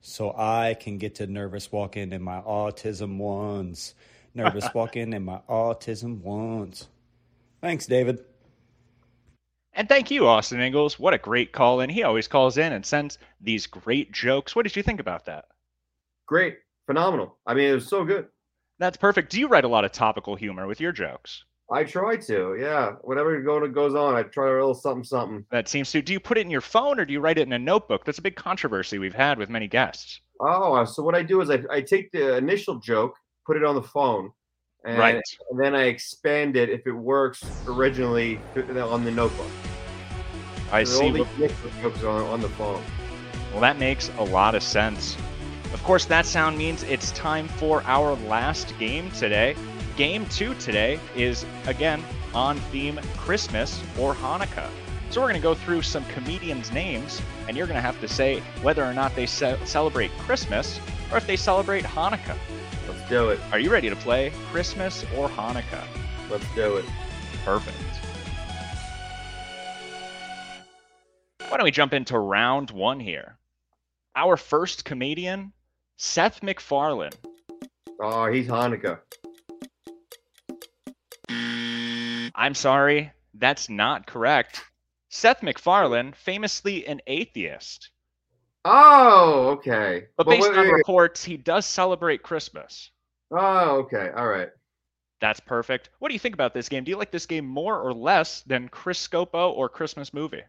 so 0.00 0.34
I 0.36 0.76
can 0.78 0.98
get 0.98 1.16
to 1.16 1.26
nervous 1.26 1.72
walking 1.72 2.12
in 2.12 2.22
my 2.22 2.40
autism 2.40 3.16
ones. 3.18 3.94
Nervous 4.34 4.68
walking 4.74 5.12
in 5.12 5.24
my 5.24 5.40
autism 5.48 6.20
ones. 6.20 6.88
Thanks, 7.60 7.86
David. 7.86 8.24
And 9.72 9.88
thank 9.88 10.10
you, 10.10 10.26
Austin 10.26 10.60
Ingalls. 10.60 10.98
What 10.98 11.14
a 11.14 11.18
great 11.18 11.52
call 11.52 11.80
in. 11.80 11.90
He 11.90 12.02
always 12.02 12.28
calls 12.28 12.58
in 12.58 12.72
and 12.72 12.84
sends 12.84 13.18
these 13.40 13.66
great 13.66 14.12
jokes. 14.12 14.54
What 14.54 14.64
did 14.64 14.76
you 14.76 14.82
think 14.82 15.00
about 15.00 15.26
that? 15.26 15.46
Great, 16.26 16.58
phenomenal. 16.94 17.38
I 17.46 17.54
mean, 17.54 17.70
it 17.70 17.74
was 17.74 17.88
so 17.88 18.04
good. 18.04 18.26
That's 18.80 18.96
perfect. 18.96 19.30
Do 19.30 19.38
you 19.38 19.46
write 19.46 19.64
a 19.64 19.68
lot 19.68 19.84
of 19.84 19.92
topical 19.92 20.34
humor 20.34 20.66
with 20.66 20.80
your 20.80 20.90
jokes? 20.90 21.44
I 21.72 21.84
try 21.84 22.16
to, 22.16 22.56
yeah. 22.58 22.94
Whatever 23.02 23.40
goes 23.68 23.94
on, 23.94 24.16
I 24.16 24.24
try 24.24 24.48
a 24.48 24.52
little 24.54 24.74
something, 24.74 25.04
something. 25.04 25.46
That 25.52 25.68
seems 25.68 25.92
to. 25.92 26.02
Do 26.02 26.12
you 26.12 26.18
put 26.18 26.36
it 26.36 26.40
in 26.40 26.50
your 26.50 26.60
phone 26.60 26.98
or 26.98 27.04
do 27.04 27.12
you 27.12 27.20
write 27.20 27.38
it 27.38 27.46
in 27.46 27.52
a 27.52 27.58
notebook? 27.60 28.04
That's 28.04 28.18
a 28.18 28.22
big 28.22 28.34
controversy 28.34 28.98
we've 28.98 29.14
had 29.14 29.38
with 29.38 29.48
many 29.48 29.68
guests. 29.68 30.20
Oh, 30.40 30.74
uh, 30.74 30.84
so 30.84 31.04
what 31.04 31.14
I 31.14 31.22
do 31.22 31.40
is 31.42 31.48
I, 31.50 31.60
I 31.70 31.80
take 31.80 32.10
the 32.10 32.36
initial 32.36 32.80
joke, 32.80 33.14
put 33.46 33.56
it 33.56 33.62
on 33.62 33.76
the 33.76 33.82
phone, 33.84 34.32
and, 34.84 34.98
Right. 34.98 35.22
and 35.50 35.60
then 35.62 35.76
I 35.76 35.84
expand 35.84 36.56
it 36.56 36.70
if 36.70 36.88
it 36.88 36.92
works 36.92 37.44
originally 37.68 38.40
on 38.56 39.04
the 39.04 39.12
notebook. 39.12 39.46
I 40.72 40.82
So 40.82 40.98
see. 40.98 41.12
What- 41.20 41.28
these 41.38 41.52
jokes 41.82 42.02
are 42.02 42.08
on, 42.08 42.22
on 42.30 42.40
the 42.40 42.48
phone. 42.48 42.82
Well, 43.52 43.60
that 43.60 43.78
makes 43.78 44.10
a 44.18 44.24
lot 44.24 44.56
of 44.56 44.62
sense. 44.64 45.16
Of 45.72 45.82
course, 45.84 46.04
that 46.06 46.26
sound 46.26 46.58
means 46.58 46.82
it's 46.82 47.12
time 47.12 47.46
for 47.46 47.82
our 47.86 48.14
last 48.26 48.76
game 48.78 49.10
today. 49.12 49.54
Game 49.96 50.26
two 50.26 50.54
today 50.54 50.98
is, 51.14 51.46
again, 51.66 52.02
on 52.34 52.56
theme 52.72 53.00
Christmas 53.16 53.82
or 53.98 54.14
Hanukkah. 54.14 54.68
So 55.10 55.20
we're 55.20 55.28
going 55.28 55.40
to 55.40 55.42
go 55.42 55.54
through 55.54 55.82
some 55.82 56.04
comedians' 56.06 56.72
names, 56.72 57.20
and 57.48 57.56
you're 57.56 57.66
going 57.66 57.76
to 57.76 57.82
have 57.82 58.00
to 58.00 58.08
say 58.08 58.40
whether 58.62 58.84
or 58.84 58.94
not 58.94 59.14
they 59.16 59.26
ce- 59.26 59.58
celebrate 59.64 60.10
Christmas 60.18 60.80
or 61.10 61.16
if 61.18 61.26
they 61.26 61.36
celebrate 61.36 61.84
Hanukkah. 61.84 62.36
Let's 62.88 63.08
do 63.08 63.30
it. 63.30 63.40
Are 63.52 63.58
you 63.58 63.70
ready 63.70 63.90
to 63.90 63.96
play 63.96 64.32
Christmas 64.50 65.04
or 65.16 65.28
Hanukkah? 65.28 65.84
Let's 66.30 66.46
do 66.54 66.76
it. 66.76 66.84
Perfect. 67.44 67.76
Why 71.48 71.56
don't 71.56 71.64
we 71.64 71.72
jump 71.72 71.92
into 71.92 72.18
round 72.18 72.70
one 72.70 73.00
here? 73.00 73.36
Our 74.14 74.36
first 74.36 74.84
comedian, 74.84 75.52
Seth 76.02 76.42
MacFarlane. 76.42 77.12
Oh, 78.00 78.24
he's 78.32 78.48
Hanukkah. 78.48 79.00
I'm 81.28 82.54
sorry, 82.54 83.12
that's 83.34 83.68
not 83.68 84.06
correct. 84.06 84.62
Seth 85.10 85.42
MacFarlane, 85.42 86.14
famously 86.14 86.86
an 86.86 87.02
atheist, 87.06 87.90
Oh, 88.64 89.50
okay. 89.58 90.06
but 90.16 90.26
based 90.26 90.48
wait, 90.48 90.56
on 90.56 90.64
wait, 90.64 90.72
wait. 90.72 90.78
reports, 90.78 91.22
he 91.22 91.36
does 91.36 91.66
celebrate 91.66 92.22
Christmas. 92.22 92.90
Oh, 93.30 93.80
okay. 93.80 94.08
All 94.16 94.26
right. 94.26 94.48
That's 95.20 95.40
perfect. 95.40 95.90
What 95.98 96.08
do 96.08 96.14
you 96.14 96.18
think 96.18 96.34
about 96.34 96.54
this 96.54 96.70
game? 96.70 96.82
Do 96.84 96.90
you 96.90 96.96
like 96.96 97.10
this 97.10 97.26
game 97.26 97.46
more 97.46 97.78
or 97.78 97.92
less 97.92 98.40
than 98.46 98.70
Chris 98.70 99.06
Scopo 99.06 99.52
or 99.52 99.68
Christmas 99.68 100.14
Movie? 100.14 100.44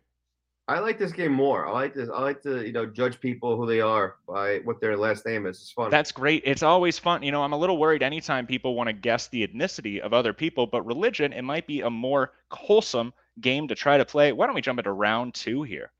I 0.72 0.80
like 0.80 0.98
this 0.98 1.12
game 1.12 1.34
more. 1.34 1.68
I 1.68 1.72
like 1.74 1.94
this. 1.94 2.08
I 2.08 2.22
like 2.22 2.42
to, 2.44 2.66
you 2.66 2.72
know, 2.72 2.86
judge 2.86 3.20
people 3.20 3.58
who 3.58 3.68
they 3.68 3.82
are 3.82 4.16
by 4.26 4.60
what 4.60 4.80
their 4.80 4.96
last 4.96 5.26
name 5.26 5.46
is. 5.46 5.58
It's 5.58 5.72
fun. 5.72 5.92
That's 5.92 6.14
great. 6.14 6.44
It's 6.46 6.64
always 6.64 6.98
fun. 6.98 7.24
You 7.24 7.32
know, 7.34 7.44
I'm 7.44 7.52
a 7.52 7.58
little 7.58 7.78
worried 7.78 8.02
anytime 8.02 8.48
people 8.48 8.74
want 8.74 8.88
to 8.88 8.94
guess 8.94 9.28
the 9.28 9.46
ethnicity 9.46 10.00
of 10.00 10.14
other 10.14 10.32
people, 10.32 10.66
but 10.66 10.86
religion, 10.86 11.34
it 11.34 11.42
might 11.42 11.68
be 11.68 11.82
a 11.82 11.90
more 11.90 12.32
wholesome 12.52 13.12
game 13.42 13.68
to 13.68 13.76
try 13.76 13.98
to 13.98 14.06
play. 14.06 14.32
Why 14.32 14.46
don't 14.46 14.56
we 14.56 14.62
jump 14.62 14.80
into 14.80 14.94
round 14.94 15.34
two 15.34 15.64
here? 15.64 15.92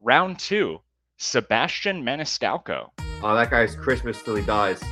Round 0.00 0.40
two, 0.40 0.80
Sebastian 1.18 2.04
Maniscalco. 2.04 2.90
oh, 3.22 3.34
that 3.36 3.48
guy's 3.48 3.76
Christmas 3.76 4.20
till 4.24 4.34
he 4.34 4.44
dies. 4.44 4.82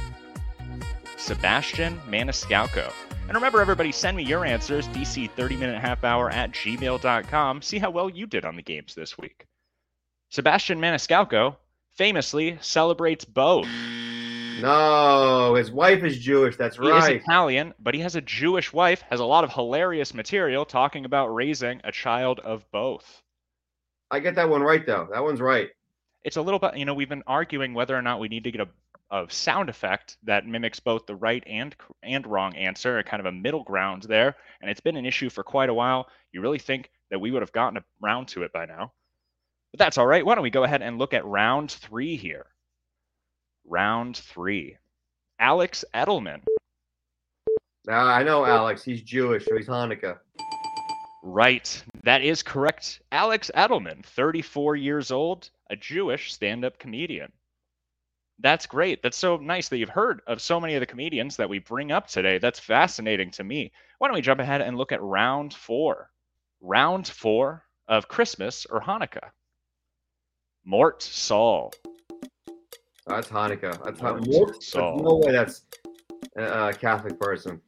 Sebastian 1.16 1.98
Maniscalco. 2.08 2.92
And 3.26 3.34
remember, 3.34 3.60
everybody, 3.60 3.90
send 3.90 4.16
me 4.16 4.22
your 4.22 4.44
answers, 4.44 4.86
dc 4.88 5.30
30 5.30 5.56
minute 5.56 5.80
half 5.80 6.04
hour 6.04 6.30
at 6.30 6.52
gmail.com. 6.52 7.62
See 7.62 7.78
how 7.78 7.90
well 7.90 8.10
you 8.10 8.26
did 8.26 8.44
on 8.44 8.56
the 8.56 8.62
games 8.62 8.94
this 8.94 9.16
week. 9.16 9.46
Sebastian 10.30 10.78
Maniscalco 10.78 11.56
famously 11.94 12.58
celebrates 12.60 13.24
both. 13.24 13.66
No, 14.60 15.54
his 15.54 15.70
wife 15.70 16.04
is 16.04 16.18
Jewish. 16.18 16.56
That's 16.56 16.76
He 16.76 16.84
is 16.84 16.90
right. 16.90 17.16
Italian, 17.16 17.74
but 17.80 17.94
he 17.94 18.00
has 18.00 18.14
a 18.14 18.20
Jewish 18.20 18.72
wife, 18.72 19.02
has 19.10 19.20
a 19.20 19.24
lot 19.24 19.42
of 19.42 19.52
hilarious 19.52 20.14
material 20.14 20.64
talking 20.64 21.04
about 21.04 21.28
raising 21.34 21.80
a 21.82 21.92
child 21.92 22.40
of 22.40 22.70
both. 22.70 23.22
I 24.10 24.20
get 24.20 24.34
that 24.36 24.48
one 24.48 24.62
right 24.62 24.84
though. 24.86 25.08
That 25.12 25.24
one's 25.24 25.40
right. 25.40 25.70
It's 26.24 26.36
a 26.36 26.42
little 26.42 26.60
bit, 26.60 26.76
you 26.76 26.84
know, 26.84 26.94
we've 26.94 27.08
been 27.08 27.24
arguing 27.26 27.74
whether 27.74 27.96
or 27.96 28.02
not 28.02 28.20
we 28.20 28.28
need 28.28 28.44
to 28.44 28.50
get 28.50 28.60
a, 28.60 28.68
a 29.14 29.26
sound 29.28 29.68
effect 29.68 30.16
that 30.24 30.44
mimics 30.44 30.80
both 30.80 31.06
the 31.06 31.14
right 31.14 31.44
and 31.46 31.76
and 32.02 32.26
wrong 32.26 32.54
answer, 32.56 32.98
a 32.98 33.04
kind 33.04 33.20
of 33.20 33.26
a 33.26 33.32
middle 33.32 33.62
ground 33.62 34.02
there, 34.02 34.34
and 34.60 34.68
it's 34.68 34.80
been 34.80 34.96
an 34.96 35.06
issue 35.06 35.30
for 35.30 35.44
quite 35.44 35.68
a 35.68 35.74
while. 35.74 36.08
You 36.32 36.40
really 36.40 36.58
think 36.58 36.90
that 37.10 37.20
we 37.20 37.30
would 37.30 37.42
have 37.42 37.52
gotten 37.52 37.82
around 38.02 38.26
to 38.28 38.42
it 38.42 38.52
by 38.52 38.66
now? 38.66 38.92
But 39.70 39.78
that's 39.78 39.98
all 39.98 40.06
right. 40.06 40.26
Why 40.26 40.34
don't 40.34 40.42
we 40.42 40.50
go 40.50 40.64
ahead 40.64 40.82
and 40.82 40.98
look 40.98 41.14
at 41.14 41.24
round 41.24 41.70
three 41.70 42.16
here? 42.16 42.46
Round 43.64 44.16
three. 44.16 44.78
Alex 45.38 45.84
Edelman. 45.94 46.40
Now 47.86 48.06
I 48.06 48.24
know 48.24 48.44
Alex. 48.44 48.82
He's 48.82 49.02
Jewish, 49.02 49.44
so 49.44 49.56
he's 49.56 49.68
Hanukkah. 49.68 50.18
Right. 51.22 51.82
That 52.02 52.22
is 52.22 52.42
correct. 52.42 53.00
Alex 53.12 53.50
Edelman, 53.54 54.04
34 54.04 54.74
years 54.74 55.12
old, 55.12 55.50
a 55.70 55.76
Jewish 55.76 56.32
stand 56.32 56.64
up 56.64 56.78
comedian. 56.80 57.30
That's 58.40 58.66
great. 58.66 59.02
That's 59.02 59.16
so 59.16 59.36
nice 59.36 59.68
that 59.68 59.78
you've 59.78 59.88
heard 59.88 60.20
of 60.26 60.42
so 60.42 60.60
many 60.60 60.74
of 60.74 60.80
the 60.80 60.86
comedians 60.86 61.36
that 61.36 61.48
we 61.48 61.60
bring 61.60 61.92
up 61.92 62.08
today. 62.08 62.38
That's 62.38 62.58
fascinating 62.58 63.30
to 63.32 63.44
me. 63.44 63.72
Why 63.98 64.08
don't 64.08 64.16
we 64.16 64.22
jump 64.22 64.40
ahead 64.40 64.60
and 64.60 64.76
look 64.76 64.92
at 64.92 65.02
round 65.02 65.54
four? 65.54 66.10
Round 66.60 67.06
four 67.06 67.64
of 67.88 68.08
Christmas 68.08 68.66
or 68.66 68.80
Hanukkah. 68.80 69.30
Mort 70.64 71.02
Sahl. 71.02 71.72
Oh, 73.06 73.16
that's 73.16 73.28
Hanukkah. 73.28 73.84
That's 73.84 74.00
Mort 74.00 74.26
Mort. 74.26 74.62
Sahl. 74.62 75.02
no 75.02 75.16
way 75.16 75.32
that's 75.32 75.66
a 76.36 76.72
Catholic 76.72 77.20
person. 77.20 77.60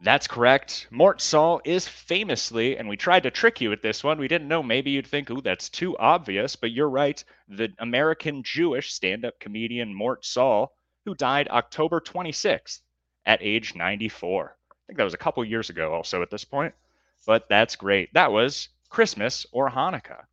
That's 0.00 0.28
correct. 0.28 0.86
Mort 0.90 1.20
Sahl 1.20 1.60
is 1.64 1.88
famously, 1.88 2.76
and 2.76 2.88
we 2.88 2.96
tried 2.96 3.24
to 3.24 3.32
trick 3.32 3.60
you 3.60 3.68
with 3.68 3.82
this 3.82 4.04
one. 4.04 4.18
We 4.18 4.28
didn't 4.28 4.46
know. 4.46 4.62
Maybe 4.62 4.92
you'd 4.92 5.08
think, 5.08 5.28
ooh, 5.30 5.40
that's 5.40 5.68
too 5.68 5.96
obvious, 5.98 6.54
but 6.54 6.70
you're 6.70 6.88
right. 6.88 7.22
The 7.48 7.72
American 7.80 8.44
Jewish 8.44 8.92
stand 8.92 9.24
up 9.24 9.40
comedian 9.40 9.92
Mort 9.92 10.24
Sahl, 10.24 10.72
who 11.04 11.16
died 11.16 11.48
October 11.48 12.00
26th 12.00 12.80
at 13.26 13.42
age 13.42 13.74
94. 13.74 14.56
I 14.70 14.86
think 14.86 14.98
that 14.98 15.04
was 15.04 15.14
a 15.14 15.18
couple 15.18 15.44
years 15.44 15.68
ago, 15.68 15.92
also 15.92 16.22
at 16.22 16.30
this 16.30 16.44
point. 16.44 16.74
But 17.26 17.48
that's 17.48 17.74
great. 17.74 18.14
That 18.14 18.30
was 18.30 18.68
Christmas 18.90 19.46
or 19.50 19.68
Hanukkah. 19.68 20.24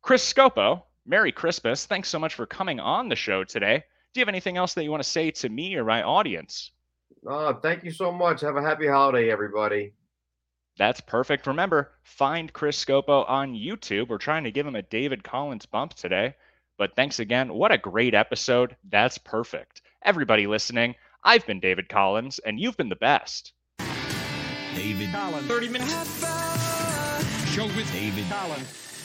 Chris 0.00 0.32
Scopo, 0.32 0.84
Merry 1.04 1.32
Christmas. 1.32 1.86
Thanks 1.86 2.08
so 2.08 2.20
much 2.20 2.34
for 2.34 2.46
coming 2.46 2.78
on 2.78 3.08
the 3.08 3.16
show 3.16 3.42
today. 3.42 3.82
Do 4.12 4.20
you 4.20 4.22
have 4.22 4.28
anything 4.28 4.56
else 4.56 4.74
that 4.74 4.84
you 4.84 4.90
want 4.92 5.02
to 5.02 5.08
say 5.08 5.32
to 5.32 5.48
me 5.48 5.74
or 5.74 5.84
my 5.84 6.04
audience? 6.04 6.70
Oh, 7.26 7.54
thank 7.54 7.84
you 7.84 7.90
so 7.90 8.12
much. 8.12 8.40
Have 8.42 8.56
a 8.56 8.62
happy 8.62 8.86
holiday, 8.86 9.30
everybody. 9.30 9.92
That's 10.78 11.00
perfect. 11.00 11.46
Remember, 11.46 11.92
find 12.02 12.52
Chris 12.52 12.82
Scopo 12.82 13.28
on 13.28 13.54
YouTube. 13.54 14.08
We're 14.08 14.18
trying 14.18 14.44
to 14.44 14.50
give 14.50 14.66
him 14.66 14.76
a 14.76 14.82
David 14.82 15.24
Collins 15.24 15.66
bump 15.66 15.94
today. 15.94 16.34
But 16.78 16.94
thanks 16.94 17.18
again. 17.18 17.54
What 17.54 17.72
a 17.72 17.78
great 17.78 18.14
episode. 18.14 18.76
That's 18.88 19.16
perfect. 19.18 19.80
Everybody 20.02 20.46
listening, 20.46 20.94
I've 21.24 21.46
been 21.46 21.60
David 21.60 21.88
Collins, 21.88 22.38
and 22.40 22.60
you've 22.60 22.76
been 22.76 22.90
the 22.90 22.96
best. 22.96 23.52
David 24.74 25.10
Collins. 25.10 25.48
30 25.48 25.68
minute 25.68 25.88
half 25.88 26.24
hour. 26.24 27.46
Show 27.46 27.66
with 27.74 27.90
David 27.92 28.24
Collins. 28.28 28.95